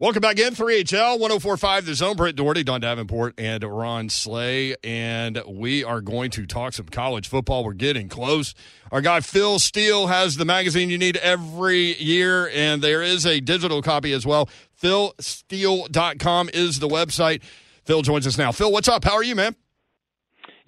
Welcome 0.00 0.20
back 0.20 0.38
in 0.38 0.54
3HL 0.54 1.18
1045 1.18 1.86
The 1.86 1.94
Zone. 1.96 2.14
Brent 2.14 2.36
Doherty, 2.36 2.62
Don 2.62 2.80
Davenport, 2.80 3.34
and 3.36 3.64
Ron 3.64 4.08
Slay. 4.08 4.76
And 4.84 5.42
we 5.44 5.82
are 5.82 6.00
going 6.00 6.30
to 6.30 6.46
talk 6.46 6.74
some 6.74 6.86
college 6.86 7.26
football. 7.26 7.64
We're 7.64 7.72
getting 7.72 8.08
close. 8.08 8.54
Our 8.92 9.00
guy 9.00 9.18
Phil 9.18 9.58
Steele 9.58 10.06
has 10.06 10.36
the 10.36 10.44
magazine 10.44 10.88
you 10.88 10.98
need 10.98 11.16
every 11.16 12.00
year, 12.00 12.48
and 12.54 12.80
there 12.80 13.02
is 13.02 13.26
a 13.26 13.40
digital 13.40 13.82
copy 13.82 14.12
as 14.12 14.24
well. 14.24 14.48
PhilSteele.com 14.80 16.50
is 16.54 16.78
the 16.78 16.88
website. 16.88 17.42
Phil 17.82 18.02
joins 18.02 18.24
us 18.24 18.38
now. 18.38 18.52
Phil, 18.52 18.70
what's 18.70 18.86
up? 18.86 19.02
How 19.02 19.14
are 19.14 19.24
you, 19.24 19.34
man? 19.34 19.56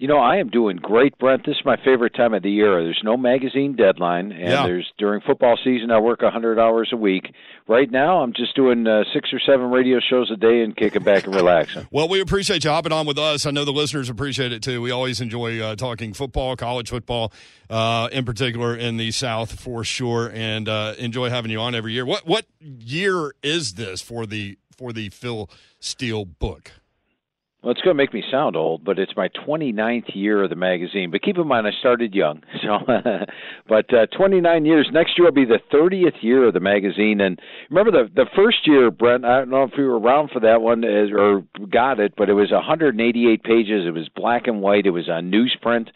You 0.01 0.07
know, 0.07 0.17
I 0.17 0.37
am 0.37 0.49
doing 0.49 0.77
great, 0.77 1.15
Brent. 1.19 1.45
This 1.45 1.57
is 1.57 1.61
my 1.63 1.77
favorite 1.85 2.15
time 2.15 2.33
of 2.33 2.41
the 2.41 2.49
year. 2.49 2.83
There's 2.83 3.01
no 3.03 3.17
magazine 3.17 3.75
deadline, 3.75 4.31
and 4.31 4.49
Yeah. 4.49 4.65
there's 4.65 4.91
during 4.97 5.21
football 5.21 5.59
season 5.63 5.91
I 5.91 5.99
work 5.99 6.23
a 6.23 6.25
100 6.25 6.57
hours 6.57 6.89
a 6.91 6.97
week. 6.97 7.31
Right 7.67 7.89
now, 7.91 8.23
I'm 8.23 8.33
just 8.33 8.55
doing 8.55 8.87
uh, 8.87 9.03
six 9.13 9.31
or 9.31 9.39
seven 9.39 9.69
radio 9.69 9.99
shows 9.99 10.31
a 10.31 10.37
day 10.37 10.63
and 10.63 10.75
kicking 10.75 11.03
back 11.03 11.25
and 11.27 11.35
relaxing. 11.35 11.87
Well, 11.91 12.07
we 12.09 12.19
appreciate 12.19 12.63
you 12.63 12.71
hopping 12.71 12.91
on 12.91 13.05
with 13.05 13.19
us. 13.19 13.45
I 13.45 13.51
know 13.51 13.63
the 13.63 13.71
listeners 13.71 14.09
appreciate 14.09 14.51
it 14.51 14.63
too. 14.63 14.81
We 14.81 14.89
always 14.89 15.21
enjoy 15.21 15.61
uh, 15.61 15.75
talking 15.75 16.13
football, 16.13 16.55
college 16.55 16.89
football, 16.89 17.31
uh, 17.69 18.09
in 18.11 18.25
particular 18.25 18.75
in 18.75 18.97
the 18.97 19.11
South 19.11 19.59
for 19.59 19.83
sure, 19.83 20.31
and 20.33 20.67
uh, 20.67 20.95
enjoy 20.97 21.29
having 21.29 21.51
you 21.51 21.59
on 21.59 21.75
every 21.75 21.93
year. 21.93 22.07
What 22.07 22.25
what 22.25 22.45
year 22.59 23.33
is 23.43 23.73
this 23.73 24.01
for 24.01 24.25
the 24.25 24.57
for 24.75 24.93
the 24.93 25.09
Phil 25.09 25.47
Steele 25.79 26.25
book? 26.25 26.71
Well, 27.61 27.71
it's 27.71 27.81
going 27.81 27.95
to 27.95 27.97
make 27.97 28.11
me 28.11 28.23
sound 28.31 28.55
old, 28.55 28.83
but 28.83 28.97
it's 28.97 29.15
my 29.15 29.29
29th 29.47 30.15
year 30.15 30.43
of 30.43 30.49
the 30.49 30.55
magazine. 30.55 31.11
But 31.11 31.21
keep 31.21 31.37
in 31.37 31.47
mind, 31.47 31.67
I 31.67 31.71
started 31.79 32.15
young. 32.15 32.41
So, 32.61 32.77
but 33.67 33.91
uh, 33.91 34.05
29 34.15 34.65
years. 34.65 34.87
Next 34.93 35.17
year 35.17 35.25
will 35.25 35.33
be 35.33 35.45
the 35.45 35.59
30th 35.73 36.21
year 36.21 36.47
of 36.47 36.53
the 36.53 36.59
magazine. 36.59 37.19
And 37.21 37.39
remember 37.71 37.91
the 37.91 38.09
the 38.13 38.27
first 38.35 38.67
year, 38.67 38.91
Brent. 38.91 39.25
I 39.25 39.39
don't 39.39 39.49
know 39.49 39.63
if 39.63 39.71
you 39.77 39.85
were 39.85 39.99
around 39.99 40.29
for 40.31 40.39
that 40.41 40.61
one 40.61 40.85
or 40.85 41.43
got 41.71 41.99
it, 41.99 42.13
but 42.15 42.29
it 42.29 42.33
was 42.33 42.51
188 42.51 43.43
pages. 43.43 43.87
It 43.87 43.91
was 43.91 44.09
black 44.15 44.45
and 44.45 44.61
white. 44.61 44.85
It 44.85 44.91
was 44.91 45.09
on 45.09 45.31
newsprint. 45.31 45.87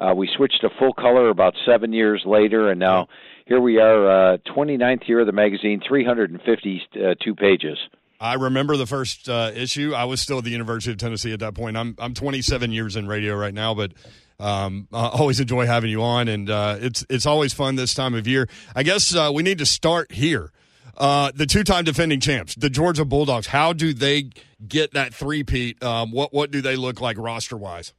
Uh, 0.00 0.14
we 0.14 0.30
switched 0.34 0.62
to 0.62 0.70
full 0.78 0.94
color 0.94 1.28
about 1.28 1.54
seven 1.66 1.92
years 1.92 2.22
later, 2.24 2.70
and 2.70 2.80
now 2.80 3.08
here 3.46 3.60
we 3.60 3.78
are, 3.78 4.34
uh, 4.34 4.36
29th 4.56 5.06
year 5.06 5.20
of 5.20 5.26
the 5.26 5.32
magazine, 5.32 5.82
352 5.86 7.34
pages. 7.34 7.78
I 8.20 8.34
remember 8.34 8.76
the 8.76 8.86
first 8.86 9.28
uh, 9.28 9.50
issue. 9.54 9.92
I 9.94 10.04
was 10.04 10.20
still 10.20 10.38
at 10.38 10.44
the 10.44 10.50
University 10.50 10.92
of 10.92 10.98
Tennessee 10.98 11.32
at 11.32 11.40
that 11.40 11.54
point. 11.54 11.76
I'm 11.76 11.94
I'm 11.98 12.14
27 12.14 12.72
years 12.72 12.96
in 12.96 13.06
radio 13.06 13.36
right 13.36 13.54
now, 13.54 13.74
but 13.74 13.92
um, 14.40 14.88
I 14.92 15.08
always 15.08 15.40
enjoy 15.40 15.66
having 15.66 15.90
you 15.90 16.02
on, 16.02 16.28
and 16.28 16.50
uh, 16.50 16.76
it's 16.80 17.04
it's 17.10 17.26
always 17.26 17.52
fun 17.52 17.76
this 17.76 17.94
time 17.94 18.14
of 18.14 18.26
year. 18.26 18.48
I 18.74 18.82
guess 18.82 19.14
uh, 19.14 19.30
we 19.32 19.42
need 19.42 19.58
to 19.58 19.66
start 19.66 20.12
here. 20.12 20.50
Uh, 20.96 21.32
the 21.34 21.44
two-time 21.44 21.82
defending 21.82 22.20
champs, 22.20 22.54
the 22.54 22.70
Georgia 22.70 23.04
Bulldogs. 23.04 23.48
How 23.48 23.72
do 23.72 23.92
they 23.92 24.30
get 24.66 24.92
that 24.92 25.12
three-peat? 25.12 25.82
Um, 25.82 26.12
what 26.12 26.32
what 26.32 26.50
do 26.52 26.60
they 26.60 26.76
look 26.76 27.00
like 27.00 27.18
roster-wise? 27.18 27.92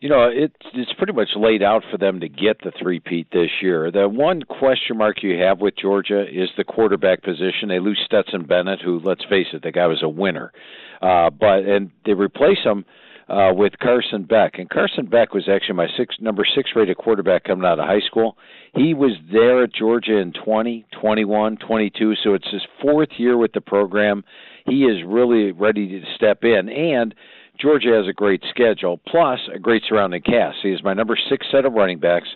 You 0.00 0.08
know, 0.08 0.28
it's 0.32 0.54
it's 0.74 0.92
pretty 0.94 1.12
much 1.12 1.30
laid 1.36 1.62
out 1.62 1.82
for 1.90 1.96
them 1.96 2.20
to 2.20 2.28
get 2.28 2.62
the 2.62 2.72
three-peat 2.78 3.30
this 3.32 3.50
year. 3.62 3.90
The 3.90 4.08
one 4.08 4.42
question 4.42 4.98
mark 4.98 5.22
you 5.22 5.38
have 5.38 5.60
with 5.60 5.76
Georgia 5.76 6.22
is 6.22 6.50
the 6.56 6.64
quarterback 6.64 7.22
position. 7.22 7.68
They 7.68 7.78
lose 7.78 8.00
Stetson 8.04 8.44
Bennett, 8.44 8.82
who, 8.82 9.00
let's 9.00 9.24
face 9.24 9.48
it, 9.52 9.62
the 9.62 9.72
guy 9.72 9.86
was 9.86 10.02
a 10.02 10.08
winner, 10.08 10.52
uh, 11.00 11.30
but 11.30 11.64
and 11.64 11.90
they 12.04 12.12
replace 12.12 12.62
him 12.62 12.84
uh, 13.28 13.52
with 13.54 13.78
Carson 13.80 14.24
Beck, 14.24 14.58
and 14.58 14.70
Carson 14.70 15.06
Beck 15.06 15.34
was 15.34 15.48
actually 15.48 15.74
my 15.74 15.88
six 15.96 16.16
number 16.20 16.44
six 16.54 16.70
rated 16.76 16.96
quarterback 16.96 17.44
coming 17.44 17.64
out 17.66 17.80
of 17.80 17.86
high 17.86 18.00
school. 18.06 18.36
He 18.74 18.94
was 18.94 19.12
there 19.32 19.64
at 19.64 19.72
Georgia 19.72 20.18
in 20.18 20.32
20, 20.32 20.86
21, 21.00 21.56
22, 21.56 22.14
so 22.22 22.34
it's 22.34 22.48
his 22.50 22.62
fourth 22.80 23.08
year 23.16 23.36
with 23.36 23.52
the 23.52 23.60
program. 23.60 24.22
He 24.66 24.84
is 24.84 25.02
really 25.06 25.52
ready 25.52 26.00
to 26.00 26.06
step 26.14 26.44
in, 26.44 26.68
and 26.68 27.14
Georgia 27.58 27.94
has 27.96 28.06
a 28.06 28.12
great 28.12 28.42
schedule, 28.50 29.00
plus 29.06 29.40
a 29.54 29.58
great 29.58 29.82
surrounding 29.88 30.22
cast. 30.22 30.58
He 30.62 30.70
is 30.70 30.82
my 30.82 30.92
number 30.92 31.16
six 31.28 31.46
set 31.50 31.64
of 31.64 31.72
running 31.72 31.98
backs, 31.98 32.28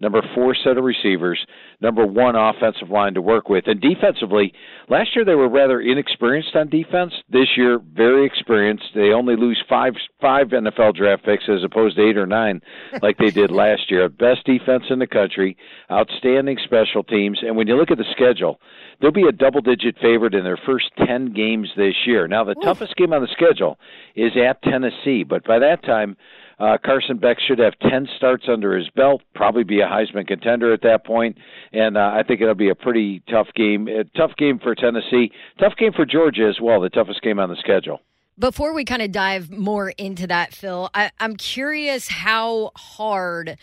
number 0.00 0.22
four 0.34 0.54
set 0.54 0.78
of 0.78 0.84
receivers, 0.84 1.44
number 1.80 2.06
one 2.06 2.36
offensive 2.36 2.90
line 2.90 3.14
to 3.14 3.22
work 3.22 3.48
with. 3.48 3.64
And 3.66 3.80
defensively, 3.80 4.52
last 4.88 5.14
year 5.14 5.24
they 5.24 5.34
were 5.34 5.48
rather 5.48 5.80
inexperienced 5.80 6.54
on 6.54 6.68
defense. 6.68 7.12
This 7.28 7.48
year, 7.56 7.80
very 7.94 8.26
experienced. 8.26 8.84
They 8.94 9.12
only 9.12 9.36
lose 9.36 9.62
five 9.68 9.94
five 10.20 10.48
NFL 10.48 10.94
draft 10.96 11.24
picks 11.24 11.44
as 11.48 11.64
opposed 11.64 11.96
to 11.96 12.08
eight 12.08 12.16
or 12.16 12.26
nine 12.26 12.60
like 13.02 13.18
they 13.18 13.30
did 13.30 13.50
last 13.52 13.90
year. 13.90 14.08
Best 14.08 14.44
defense 14.44 14.84
in 14.90 14.98
the 14.98 15.06
country, 15.06 15.56
outstanding 15.90 16.58
special 16.64 17.02
teams. 17.02 17.40
And 17.42 17.56
when 17.56 17.66
you 17.66 17.76
look 17.76 17.90
at 17.90 17.98
the 17.98 18.04
schedule, 18.12 18.60
they'll 19.00 19.10
be 19.10 19.26
a 19.28 19.32
double 19.32 19.60
digit 19.60 19.96
favorite 20.00 20.34
in 20.34 20.44
their 20.44 20.58
first 20.66 20.90
10 21.06 21.32
games 21.32 21.68
this 21.76 21.94
year. 22.06 22.28
Now, 22.28 22.44
the 22.44 22.54
toughest 22.54 22.96
game 22.96 23.12
on 23.12 23.22
the 23.22 23.28
schedule 23.32 23.78
is 24.14 24.32
at 24.36 24.62
Tennessee, 24.62 25.24
but 25.24 25.44
by 25.44 25.58
that 25.58 25.82
time, 25.84 26.16
uh, 26.58 26.76
Carson 26.84 27.18
Beck 27.18 27.38
should 27.40 27.58
have 27.58 27.74
10 27.88 28.08
starts 28.16 28.44
under 28.48 28.76
his 28.76 28.88
belt, 28.90 29.22
probably 29.34 29.64
be 29.64 29.80
a 29.80 29.86
Heisman 29.86 30.26
contender 30.26 30.72
at 30.72 30.82
that 30.82 31.04
point, 31.04 31.38
and 31.72 31.96
uh, 31.96 32.12
I 32.14 32.22
think 32.26 32.40
it'll 32.40 32.54
be 32.54 32.70
a 32.70 32.74
pretty 32.74 33.22
tough 33.30 33.48
game. 33.54 33.88
A 33.88 34.04
tough 34.16 34.32
game 34.36 34.58
for 34.58 34.74
Tennessee, 34.74 35.30
tough 35.58 35.74
game 35.76 35.92
for 35.92 36.04
Georgia 36.04 36.48
as 36.48 36.60
well, 36.60 36.80
the 36.80 36.90
toughest 36.90 37.22
game 37.22 37.38
on 37.38 37.48
the 37.48 37.56
schedule. 37.56 38.00
Before 38.38 38.72
we 38.72 38.84
kind 38.84 39.02
of 39.02 39.10
dive 39.10 39.50
more 39.50 39.90
into 39.90 40.26
that, 40.28 40.52
Phil, 40.52 40.90
I, 40.94 41.10
I'm 41.18 41.36
curious 41.36 42.08
how 42.08 42.70
hard 42.76 43.56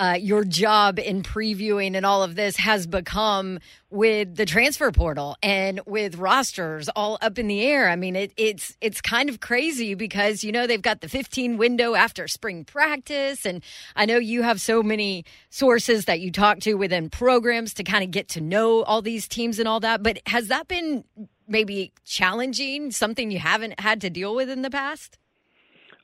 uh, 0.00 0.16
your 0.18 0.44
job 0.44 0.98
in 0.98 1.22
previewing 1.22 1.94
and 1.94 2.06
all 2.06 2.22
of 2.22 2.34
this 2.34 2.56
has 2.56 2.86
become 2.86 3.58
with 3.90 4.34
the 4.34 4.46
transfer 4.46 4.90
portal 4.90 5.36
and 5.42 5.78
with 5.84 6.16
rosters 6.16 6.88
all 6.96 7.18
up 7.20 7.38
in 7.38 7.48
the 7.48 7.60
air. 7.60 7.86
I 7.86 7.96
mean, 7.96 8.16
it, 8.16 8.32
it's 8.38 8.74
it's 8.80 9.02
kind 9.02 9.28
of 9.28 9.40
crazy 9.40 9.94
because 9.94 10.42
you 10.42 10.52
know 10.52 10.66
they've 10.66 10.80
got 10.80 11.02
the 11.02 11.08
15 11.08 11.58
window 11.58 11.94
after 11.94 12.26
spring 12.28 12.64
practice, 12.64 13.44
and 13.44 13.62
I 13.94 14.06
know 14.06 14.16
you 14.16 14.42
have 14.42 14.58
so 14.58 14.82
many 14.82 15.26
sources 15.50 16.06
that 16.06 16.20
you 16.20 16.32
talk 16.32 16.60
to 16.60 16.74
within 16.74 17.10
programs 17.10 17.74
to 17.74 17.84
kind 17.84 18.02
of 18.02 18.10
get 18.10 18.26
to 18.28 18.40
know 18.40 18.82
all 18.84 19.02
these 19.02 19.28
teams 19.28 19.58
and 19.58 19.68
all 19.68 19.80
that. 19.80 20.02
But 20.02 20.20
has 20.26 20.48
that 20.48 20.66
been 20.66 21.04
maybe 21.46 21.92
challenging? 22.06 22.90
Something 22.90 23.30
you 23.30 23.38
haven't 23.38 23.78
had 23.78 24.00
to 24.00 24.08
deal 24.08 24.34
with 24.34 24.48
in 24.48 24.62
the 24.62 24.70
past? 24.70 25.19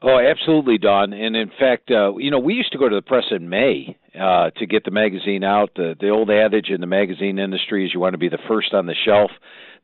Oh, 0.03 0.19
absolutely, 0.19 0.77
Don. 0.79 1.13
And 1.13 1.35
in 1.35 1.51
fact, 1.59 1.91
uh, 1.91 2.17
you 2.17 2.31
know, 2.31 2.39
we 2.39 2.55
used 2.55 2.73
to 2.73 2.79
go 2.79 2.89
to 2.89 2.95
the 2.95 3.03
press 3.03 3.25
in 3.31 3.49
May 3.49 3.97
uh, 4.19 4.51
to 4.57 4.67
get 4.67 4.85
the 4.85 4.91
magazine 4.91 5.43
out. 5.43 5.71
The, 5.75 5.97
the 5.99 6.11
old 6.11 6.31
adage 6.31 6.69
in 6.69 6.81
the 6.81 6.87
magazine 6.87 7.39
industry 7.39 7.87
is 7.87 7.95
you 7.95 8.01
want 8.01 8.13
to 8.13 8.19
be 8.19 8.29
the 8.29 8.39
first 8.47 8.75
on 8.75 8.87
the 8.87 8.95
shelf. 9.07 9.31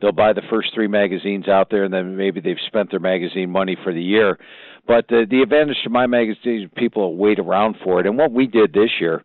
They'll 0.01 0.13
buy 0.13 0.33
the 0.35 0.43
first 0.51 0.71
three 0.75 0.89
magazines 0.89 1.49
out 1.49 1.71
there, 1.71 1.85
and 1.85 1.95
then 1.95 2.17
maybe 2.17 2.41
they've 2.41 2.57
spent 2.67 2.91
their 2.91 3.01
magazine 3.01 3.51
money 3.51 3.77
for 3.83 3.93
the 3.93 4.03
year. 4.03 4.39
But 4.87 5.07
the, 5.09 5.27
the 5.31 5.43
advantage 5.43 5.77
to 5.85 5.91
my 5.91 6.07
magazine, 6.07 6.63
is 6.63 6.71
people 6.77 7.17
wait 7.17 7.39
around 7.39 7.77
for 7.83 8.01
it. 8.01 8.07
And 8.07 8.19
what 8.19 8.33
we 8.33 8.47
did 8.47 8.73
this 8.73 8.91
year 9.01 9.23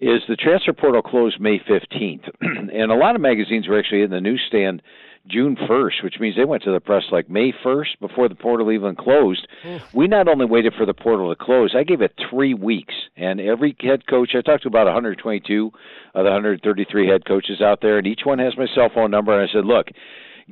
is 0.00 0.22
the 0.28 0.36
transfer 0.36 0.72
portal 0.72 1.02
closed 1.02 1.40
May 1.40 1.58
15th, 1.58 2.30
and 2.40 2.90
a 2.90 2.94
lot 2.94 3.14
of 3.14 3.20
magazines 3.20 3.68
were 3.68 3.78
actually 3.78 4.02
in 4.02 4.10
the 4.10 4.20
newsstand 4.20 4.82
June 5.28 5.56
1st, 5.56 6.02
which 6.02 6.18
means 6.18 6.36
they 6.36 6.44
went 6.44 6.62
to 6.64 6.72
the 6.72 6.80
press 6.80 7.04
like 7.12 7.28
May 7.28 7.52
1st 7.64 8.00
before 8.00 8.28
the 8.28 8.34
portal 8.34 8.72
even 8.72 8.96
closed. 8.96 9.46
We 9.92 10.08
not 10.08 10.28
only 10.28 10.46
waited 10.46 10.74
for 10.76 10.86
the 10.86 10.94
portal 10.94 11.34
to 11.34 11.36
close, 11.36 11.74
I 11.76 11.84
gave 11.84 12.00
it 12.00 12.14
three 12.30 12.54
weeks. 12.54 12.94
And 13.16 13.40
every 13.40 13.76
head 13.80 14.06
coach, 14.06 14.30
I 14.34 14.40
talked 14.40 14.62
to 14.62 14.68
about 14.68 14.86
122 14.86 15.70
of 16.14 16.24
the 16.24 16.30
133 16.30 17.08
head 17.08 17.26
coaches 17.26 17.60
out 17.60 17.80
there, 17.82 17.98
and 17.98 18.06
each 18.06 18.22
one 18.24 18.38
has 18.38 18.56
my 18.56 18.66
cell 18.74 18.90
phone 18.92 19.10
number. 19.10 19.38
And 19.38 19.48
I 19.48 19.52
said, 19.52 19.66
look, 19.66 19.88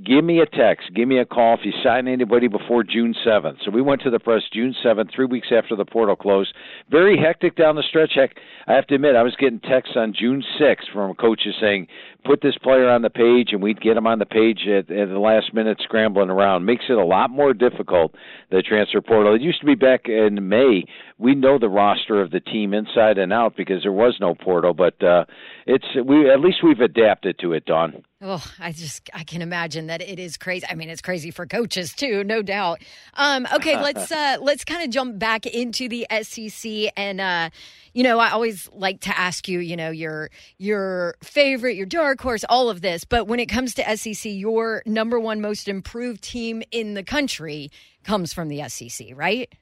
give 0.04 0.22
me 0.24 0.40
a 0.40 0.46
text, 0.46 0.90
give 0.94 1.08
me 1.08 1.18
a 1.18 1.24
call 1.24 1.54
if 1.54 1.64
you 1.64 1.72
sign 1.82 2.06
anybody 2.06 2.46
before 2.46 2.84
June 2.84 3.14
7th. 3.26 3.56
So 3.64 3.70
we 3.70 3.82
went 3.82 4.02
to 4.02 4.10
the 4.10 4.20
press 4.20 4.42
June 4.52 4.74
7th, 4.84 5.12
three 5.14 5.26
weeks 5.26 5.48
after 5.50 5.74
the 5.74 5.84
portal 5.84 6.14
closed. 6.14 6.54
Very 6.90 7.18
hectic 7.18 7.56
down 7.56 7.74
the 7.76 7.82
stretch. 7.82 8.12
Heck, 8.14 8.36
I 8.66 8.74
have 8.74 8.86
to 8.88 8.94
admit, 8.94 9.16
I 9.16 9.22
was 9.22 9.34
getting 9.36 9.60
texts 9.60 9.96
on 9.96 10.14
June 10.16 10.44
6th 10.60 10.92
from 10.92 11.14
coaches 11.14 11.54
saying, 11.60 11.88
put 12.24 12.40
this 12.42 12.56
player 12.58 12.88
on 12.88 13.02
the 13.02 13.10
page, 13.10 13.50
and 13.52 13.62
we'd 13.62 13.80
get 13.80 13.96
him 13.96 14.06
on 14.06 14.18
the 14.18 14.26
page 14.26 14.60
at, 14.66 14.90
at 14.90 15.08
the 15.08 15.18
last 15.18 15.54
minute 15.54 15.78
scrambling 15.82 16.30
around. 16.30 16.64
Makes 16.64 16.84
it 16.88 16.98
a 16.98 17.04
lot 17.04 17.30
more 17.30 17.54
difficult, 17.54 18.14
the 18.50 18.62
transfer 18.62 19.00
portal. 19.00 19.34
It 19.34 19.40
used 19.40 19.60
to 19.60 19.66
be 19.66 19.74
back 19.74 20.08
in 20.08 20.48
May. 20.48 20.84
We 21.18 21.34
know 21.34 21.58
the 21.58 21.68
roster 21.68 22.20
of 22.20 22.30
the 22.30 22.40
team 22.40 22.74
inside 22.74 23.18
and 23.18 23.32
out 23.32 23.56
because 23.56 23.82
there 23.82 23.92
was 23.92 24.16
no 24.20 24.34
portal, 24.34 24.74
but 24.74 25.02
uh, 25.02 25.24
it's 25.66 25.86
we 26.04 26.30
at 26.30 26.40
least 26.40 26.58
we've 26.62 26.80
adapted 26.80 27.38
to 27.40 27.52
it, 27.52 27.64
Don. 27.64 28.04
Oh, 28.20 28.44
I 28.58 28.72
just 28.72 29.08
I 29.14 29.24
can 29.24 29.42
imagine 29.42 29.86
that 29.86 30.00
it 30.00 30.18
is 30.18 30.36
crazy. 30.36 30.66
I 30.68 30.74
mean, 30.74 30.90
it's 30.90 31.02
crazy 31.02 31.30
for 31.30 31.46
coaches 31.46 31.92
too, 31.92 32.24
no 32.24 32.42
doubt. 32.42 32.82
Um, 33.14 33.46
okay, 33.54 33.80
let's 33.80 34.10
uh, 34.12 34.38
let's 34.40 34.64
kind 34.64 34.82
of 34.82 34.90
jump 34.90 35.18
back 35.18 35.46
into 35.46 35.88
the 35.88 36.06
SEC, 36.22 36.92
and 36.96 37.20
uh, 37.20 37.50
you 37.98 38.04
know, 38.04 38.20
I 38.20 38.30
always 38.30 38.70
like 38.72 39.00
to 39.00 39.18
ask 39.18 39.48
you, 39.48 39.58
you 39.58 39.74
know, 39.74 39.90
your 39.90 40.30
your 40.56 41.16
favorite, 41.20 41.74
your 41.74 41.84
dark 41.84 42.20
horse, 42.20 42.44
all 42.48 42.70
of 42.70 42.80
this. 42.80 43.02
But 43.02 43.26
when 43.26 43.40
it 43.40 43.46
comes 43.46 43.74
to 43.74 43.96
SEC, 43.96 44.22
your 44.24 44.84
number 44.86 45.18
one 45.18 45.40
most 45.40 45.66
improved 45.66 46.22
team 46.22 46.62
in 46.70 46.94
the 46.94 47.02
country 47.02 47.72
comes 48.04 48.32
from 48.32 48.50
the 48.50 48.68
SEC, 48.68 49.08
right? 49.16 49.52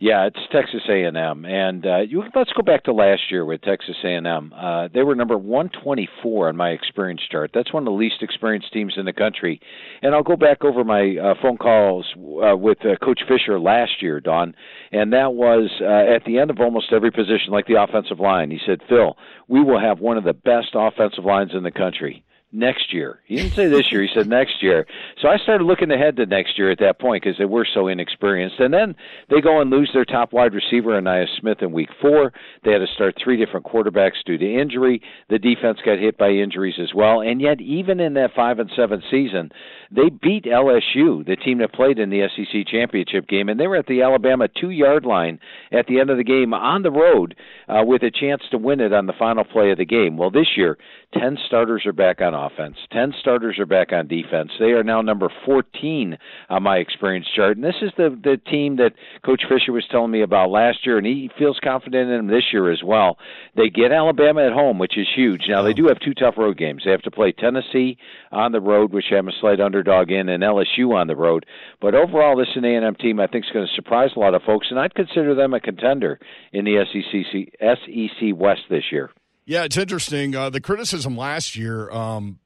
Yeah, 0.00 0.26
it's 0.26 0.38
Texas 0.50 0.82
A&M, 0.88 1.44
and 1.44 1.86
uh, 1.86 1.98
you, 2.00 2.24
let's 2.34 2.52
go 2.52 2.62
back 2.62 2.82
to 2.84 2.92
last 2.92 3.30
year 3.30 3.44
with 3.44 3.62
Texas 3.62 3.94
A&M. 4.02 4.52
Uh, 4.52 4.88
they 4.92 5.04
were 5.04 5.14
number 5.14 5.38
124 5.38 6.48
on 6.48 6.56
my 6.56 6.70
experience 6.70 7.20
chart. 7.30 7.52
That's 7.54 7.72
one 7.72 7.84
of 7.84 7.86
the 7.86 7.92
least 7.92 8.16
experienced 8.20 8.72
teams 8.72 8.94
in 8.96 9.04
the 9.04 9.12
country. 9.12 9.60
And 10.02 10.12
I'll 10.12 10.24
go 10.24 10.36
back 10.36 10.64
over 10.64 10.82
my 10.82 11.16
uh, 11.16 11.34
phone 11.40 11.56
calls 11.58 12.06
uh, 12.16 12.56
with 12.56 12.78
uh, 12.84 12.96
Coach 13.04 13.20
Fisher 13.28 13.60
last 13.60 14.02
year, 14.02 14.20
Don, 14.20 14.54
and 14.90 15.12
that 15.12 15.34
was 15.34 15.70
uh, 15.80 16.14
at 16.14 16.24
the 16.24 16.38
end 16.38 16.50
of 16.50 16.58
almost 16.58 16.92
every 16.92 17.12
position, 17.12 17.52
like 17.52 17.66
the 17.66 17.80
offensive 17.80 18.18
line. 18.18 18.50
He 18.50 18.58
said, 18.66 18.80
"Phil, 18.88 19.16
we 19.46 19.62
will 19.62 19.80
have 19.80 20.00
one 20.00 20.18
of 20.18 20.24
the 20.24 20.34
best 20.34 20.70
offensive 20.74 21.24
lines 21.24 21.52
in 21.54 21.62
the 21.62 21.70
country." 21.70 22.24
Next 22.54 22.92
year. 22.92 23.20
He 23.26 23.36
didn't 23.36 23.52
say 23.52 23.66
this 23.66 23.90
year. 23.90 24.02
He 24.02 24.08
said 24.14 24.28
next 24.28 24.62
year. 24.62 24.86
So 25.20 25.28
I 25.28 25.36
started 25.38 25.64
looking 25.64 25.90
ahead 25.90 26.16
to 26.16 26.26
next 26.26 26.56
year 26.56 26.70
at 26.70 26.78
that 26.78 27.00
point 27.00 27.22
because 27.22 27.36
they 27.38 27.44
were 27.44 27.66
so 27.72 27.88
inexperienced. 27.88 28.60
And 28.60 28.72
then 28.72 28.94
they 29.28 29.40
go 29.40 29.60
and 29.60 29.70
lose 29.70 29.90
their 29.92 30.04
top 30.04 30.32
wide 30.32 30.54
receiver, 30.54 30.90
Ainias 30.90 31.26
Smith, 31.40 31.58
in 31.60 31.72
week 31.72 31.90
four. 32.00 32.32
They 32.64 32.72
had 32.72 32.78
to 32.78 32.86
start 32.94 33.16
three 33.22 33.36
different 33.36 33.66
quarterbacks 33.66 34.22
due 34.24 34.38
to 34.38 34.60
injury. 34.60 35.02
The 35.28 35.38
defense 35.38 35.78
got 35.84 35.98
hit 35.98 36.16
by 36.16 36.30
injuries 36.30 36.78
as 36.80 36.94
well. 36.94 37.20
And 37.20 37.40
yet, 37.40 37.60
even 37.60 38.00
in 38.00 38.14
that 38.14 38.30
five 38.34 38.58
and 38.58 38.70
seven 38.76 39.02
season, 39.10 39.50
they 39.90 40.08
beat 40.08 40.44
LSU, 40.44 41.24
the 41.24 41.36
team 41.36 41.58
that 41.58 41.72
played 41.72 41.98
in 41.98 42.10
the 42.10 42.28
SEC 42.34 42.66
championship 42.66 43.28
game, 43.28 43.48
and 43.48 43.58
they 43.58 43.66
were 43.66 43.76
at 43.76 43.86
the 43.86 44.02
Alabama 44.02 44.48
two 44.48 44.70
yard 44.70 45.04
line 45.04 45.38
at 45.72 45.86
the 45.86 46.00
end 46.00 46.10
of 46.10 46.16
the 46.16 46.24
game 46.24 46.54
on 46.54 46.82
the 46.82 46.90
road 46.90 47.34
uh, 47.68 47.82
with 47.84 48.02
a 48.02 48.10
chance 48.10 48.42
to 48.50 48.58
win 48.58 48.80
it 48.80 48.92
on 48.92 49.06
the 49.06 49.12
final 49.18 49.44
play 49.44 49.70
of 49.70 49.78
the 49.78 49.84
game. 49.84 50.16
Well, 50.16 50.30
this 50.30 50.56
year, 50.56 50.78
10 51.18 51.38
starters 51.46 51.86
are 51.86 51.92
back 51.92 52.20
on 52.20 52.34
offense, 52.34 52.76
10 52.92 53.14
starters 53.20 53.58
are 53.58 53.66
back 53.66 53.92
on 53.92 54.06
defense. 54.06 54.50
They 54.58 54.72
are 54.72 54.82
now 54.82 55.00
number 55.00 55.28
14 55.44 56.18
on 56.48 56.62
my 56.62 56.78
experience 56.78 57.26
chart. 57.34 57.56
And 57.56 57.64
this 57.64 57.76
is 57.82 57.90
the, 57.96 58.10
the 58.22 58.36
team 58.50 58.76
that 58.76 58.92
Coach 59.24 59.42
Fisher 59.48 59.72
was 59.72 59.84
telling 59.90 60.10
me 60.10 60.22
about 60.22 60.50
last 60.50 60.84
year, 60.84 60.98
and 60.98 61.06
he 61.06 61.30
feels 61.38 61.58
confident 61.62 62.10
in 62.10 62.16
them 62.16 62.26
this 62.26 62.52
year 62.52 62.70
as 62.70 62.82
well. 62.82 63.18
They 63.56 63.70
get 63.70 63.92
Alabama 63.92 64.46
at 64.46 64.52
home, 64.52 64.78
which 64.78 64.98
is 64.98 65.06
huge. 65.14 65.44
Now, 65.48 65.62
they 65.62 65.72
do 65.72 65.86
have 65.88 66.00
two 66.00 66.14
tough 66.14 66.34
road 66.36 66.58
games. 66.58 66.82
They 66.84 66.90
have 66.90 67.02
to 67.02 67.10
play 67.10 67.32
Tennessee 67.32 67.96
on 68.32 68.52
the 68.52 68.60
road, 68.60 68.92
which 68.92 69.12
I'm 69.12 69.28
a 69.28 69.32
slight 69.40 69.60
underdog 69.60 70.10
in, 70.10 70.28
and 70.28 70.42
LSU 70.42 70.94
on 70.94 71.06
the 71.06 71.16
road. 71.16 71.46
But 71.80 71.94
overall, 71.94 72.36
this 72.36 72.48
is 72.48 72.56
an 72.56 72.64
A&M 72.64 72.96
team 72.96 73.20
I 73.20 73.26
think 73.26 73.44
is 73.44 73.50
going 73.52 73.66
to 73.66 73.74
surprise 73.74 74.10
a 74.16 74.20
lot 74.20 74.34
of 74.34 74.42
folks, 74.42 74.68
and 74.70 74.78
I'd 74.78 74.94
consider 74.94 75.34
them 75.34 75.54
a 75.54 75.60
contender 75.60 76.18
in 76.52 76.64
the 76.64 76.84
SEC, 76.92 77.52
SEC 77.60 78.36
West 78.36 78.62
this 78.68 78.84
year. 78.90 79.10
Yeah, 79.46 79.64
it's 79.64 79.76
interesting. 79.76 80.34
Uh, 80.34 80.50
the 80.50 80.60
criticism 80.60 81.16
last 81.16 81.56
year 81.56 81.90
um, 81.90 82.38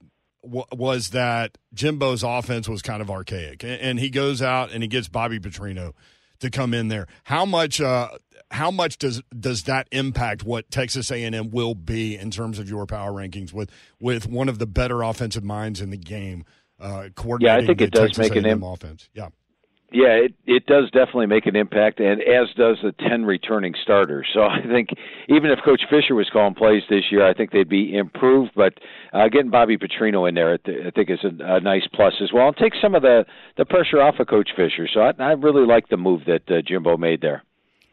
w- 0.43 0.65
was 0.73 1.11
that 1.11 1.57
Jimbo's 1.75 2.23
offense 2.23 2.69
was 2.69 2.83
kind 2.83 3.01
of 3.01 3.11
archaic, 3.11 3.63
and, 3.63 3.81
and, 3.81 4.01
he 4.01 4.11
goes 4.11 4.43
out 4.43 4.73
and 4.73 4.83
he 4.83 4.89
gets 4.89 5.09
Bobby 5.09 5.39
Petrino 5.39 5.93
to 6.41 6.51
come 6.51 6.75
in 6.75 6.89
there. 6.89 7.07
How 7.25 7.45
much? 7.45 7.81
Uh, 7.81 8.09
how 8.51 8.71
much 8.71 8.99
does 8.99 9.23
does 9.39 9.65
that 9.65 9.89
impact 9.93 10.43
what 10.43 10.71
Texas 10.71 11.11
A 11.11 11.23
and 11.23 11.35
M 11.35 11.51
will 11.51 11.75
be 11.75 12.17
in 12.17 12.31
terms 12.31 12.59
of 12.59 12.69
your 12.69 12.87
power 12.87 13.13
rankings 13.13 13.53
with 13.53 13.71
with 14.01 14.27
one 14.27 14.49
of 14.49 14.59
the 14.59 14.67
better 14.67 15.03
offensive 15.03 15.45
minds 15.45 15.81
in 15.81 15.91
the 15.91 15.97
game? 15.97 16.45
Uh, 16.81 17.09
yeah, 17.41 17.57
I 17.57 17.67
think 17.67 17.81
it 17.81 17.91
does 17.91 18.13
Texas 18.13 18.35
make 18.35 18.45
A&M 18.45 18.63
an 18.63 18.69
offense. 18.69 19.09
Yeah, 19.13 19.29
yeah, 19.91 20.21
it 20.21 20.35
it 20.47 20.67
does 20.67 20.91
definitely 20.91 21.27
make 21.27 21.47
an 21.47 21.57
impact, 21.57 21.99
and 21.99 22.21
as 22.21 22.49
does 22.57 22.77
the 22.83 22.93
ten 23.09 23.25
returning 23.25 23.75
starters. 23.83 24.29
So 24.35 24.43
I 24.43 24.61
think 24.63 24.91
even 25.29 25.51
if 25.51 25.61
Coach 25.65 25.83
Fisher 25.89 26.15
was 26.15 26.29
calling 26.31 26.55
plays 26.55 26.83
this 26.91 27.05
year, 27.11 27.27
I 27.27 27.33
think 27.33 27.53
they'd 27.53 27.69
be 27.69 27.97
improved. 27.97 28.53
But 28.55 28.75
uh, 29.15 29.29
getting 29.29 29.51
Bobby 29.51 29.79
Petrino 29.79 30.29
in 30.29 30.35
there, 30.35 30.59
I 30.67 30.91
think 30.91 31.11
is 31.11 31.25
a, 31.25 31.57
a 31.57 31.61
nice 31.61 31.87
plus 31.95 32.15
as 32.23 32.33
well, 32.33 32.49
and 32.49 32.57
take 32.57 32.75
some 32.81 32.95
of 32.95 33.03
the 33.03 33.25
the 33.57 33.65
pressure 33.65 34.01
off 34.03 34.17
of 34.19 34.27
Coach 34.27 34.51
Fisher. 34.55 34.87
So 34.93 35.01
I, 35.01 35.13
I 35.19 35.33
really 35.33 35.67
like 35.67 35.89
the 35.89 35.97
move 35.97 36.23
that 36.27 36.43
uh, 36.51 36.61
Jimbo 36.67 36.99
made 36.99 37.23
there. 37.23 37.43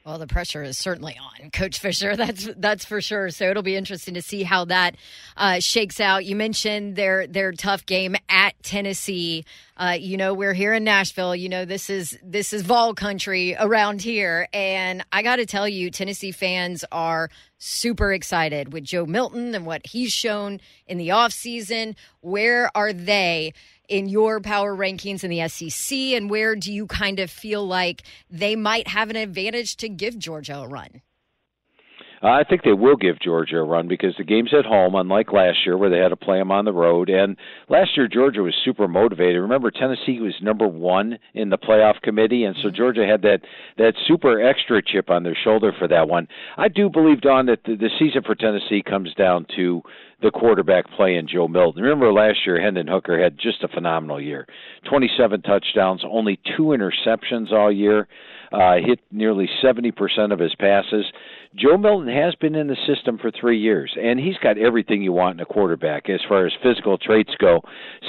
Well, 0.05 0.19
the 0.19 0.27
pressure 0.27 0.61
is 0.61 0.77
certainly 0.77 1.17
on 1.17 1.49
Coach 1.53 1.79
Fisher. 1.79 2.15
That's 2.15 2.47
that's 2.57 2.85
for 2.85 3.01
sure. 3.01 3.31
So 3.31 3.49
it'll 3.49 3.63
be 3.63 3.75
interesting 3.75 4.13
to 4.13 4.21
see 4.21 4.43
how 4.43 4.65
that 4.65 4.95
uh, 5.35 5.59
shakes 5.59 5.99
out. 5.99 6.25
You 6.25 6.35
mentioned 6.35 6.95
their 6.95 7.25
their 7.25 7.51
tough 7.51 7.87
game 7.87 8.15
at 8.29 8.53
Tennessee. 8.61 9.45
Uh, 9.77 9.97
you 9.99 10.15
know, 10.15 10.35
we're 10.35 10.53
here 10.53 10.73
in 10.73 10.83
Nashville. 10.83 11.35
You 11.35 11.49
know, 11.49 11.65
this 11.65 11.89
is 11.89 12.19
this 12.23 12.53
is 12.53 12.61
Vol 12.61 12.93
country 12.93 13.55
around 13.59 14.03
here, 14.03 14.47
and 14.53 15.03
I 15.11 15.23
got 15.23 15.37
to 15.37 15.45
tell 15.47 15.67
you, 15.67 15.89
Tennessee 15.89 16.31
fans 16.31 16.85
are 16.91 17.31
super 17.57 18.13
excited 18.13 18.73
with 18.73 18.83
Joe 18.83 19.07
Milton 19.07 19.55
and 19.55 19.65
what 19.65 19.87
he's 19.87 20.13
shown 20.13 20.59
in 20.85 20.99
the 20.99 21.09
offseason. 21.09 21.95
Where 22.21 22.69
are 22.75 22.93
they? 22.93 23.53
In 23.87 24.07
your 24.07 24.39
power 24.39 24.75
rankings 24.75 25.23
in 25.23 25.29
the 25.29 25.47
SEC, 25.47 25.97
and 26.15 26.29
where 26.29 26.55
do 26.55 26.71
you 26.71 26.87
kind 26.87 27.19
of 27.19 27.29
feel 27.29 27.65
like 27.65 28.03
they 28.29 28.55
might 28.55 28.87
have 28.87 29.09
an 29.09 29.15
advantage 29.15 29.77
to 29.77 29.89
give 29.89 30.17
Georgia 30.17 30.57
a 30.59 30.67
run? 30.67 31.01
I 32.25 32.43
think 32.43 32.63
they 32.63 32.73
will 32.73 32.95
give 32.95 33.19
Georgia 33.19 33.57
a 33.57 33.63
run 33.63 33.87
because 33.87 34.15
the 34.17 34.23
game's 34.23 34.53
at 34.57 34.65
home, 34.65 34.95
unlike 34.95 35.31
last 35.31 35.59
year 35.65 35.77
where 35.77 35.89
they 35.89 35.99
had 35.99 36.09
to 36.09 36.15
play 36.15 36.39
them 36.39 36.51
on 36.51 36.65
the 36.65 36.73
road. 36.73 37.09
And 37.09 37.37
last 37.69 37.91
year 37.95 38.07
Georgia 38.07 38.41
was 38.41 38.55
super 38.63 38.87
motivated. 38.87 39.41
Remember, 39.41 39.69
Tennessee 39.69 40.19
was 40.19 40.33
number 40.41 40.67
one 40.67 41.19
in 41.33 41.49
the 41.49 41.57
playoff 41.57 42.01
committee, 42.01 42.43
and 42.43 42.55
so 42.61 42.69
mm-hmm. 42.69 42.77
Georgia 42.77 43.05
had 43.05 43.21
that 43.23 43.41
that 43.77 43.93
super 44.07 44.41
extra 44.41 44.81
chip 44.81 45.09
on 45.09 45.23
their 45.23 45.37
shoulder 45.43 45.71
for 45.77 45.87
that 45.87 46.07
one. 46.07 46.27
I 46.57 46.67
do 46.67 46.89
believe, 46.89 47.21
Don, 47.21 47.45
that 47.47 47.59
the, 47.65 47.75
the 47.75 47.89
season 47.99 48.23
for 48.25 48.33
Tennessee 48.33 48.81
comes 48.81 49.13
down 49.13 49.45
to 49.55 49.81
the 50.25 50.31
quarterback 50.31 50.89
play 50.97 51.17
in 51.17 51.27
Joe 51.27 51.47
Milton. 51.47 51.83
Remember 51.83 52.11
last 52.11 52.39
year, 52.47 52.59
Hendon 52.59 52.87
Hooker 52.87 53.21
had 53.21 53.37
just 53.37 53.63
a 53.63 53.67
phenomenal 53.67 54.19
year 54.19 54.47
27 54.89 55.43
touchdowns, 55.43 56.03
only 56.03 56.39
two 56.57 56.75
interceptions 56.75 57.51
all 57.51 57.71
year, 57.71 58.07
uh, 58.51 58.77
hit 58.83 58.99
nearly 59.11 59.47
70% 59.63 60.33
of 60.33 60.39
his 60.39 60.55
passes. 60.55 61.05
Joe 61.55 61.77
Milton 61.77 62.13
has 62.13 62.35
been 62.35 62.53
in 62.53 62.67
the 62.67 62.75
system 62.85 63.17
for 63.17 63.31
three 63.31 63.57
years, 63.57 63.95
and 63.97 64.19
he's 64.19 64.37
got 64.43 64.57
everything 64.57 65.01
you 65.01 65.13
want 65.13 65.35
in 65.35 65.39
a 65.39 65.45
quarterback 65.45 66.09
as 66.09 66.19
far 66.27 66.45
as 66.45 66.51
physical 66.61 66.97
traits 66.97 67.33
go. 67.39 67.61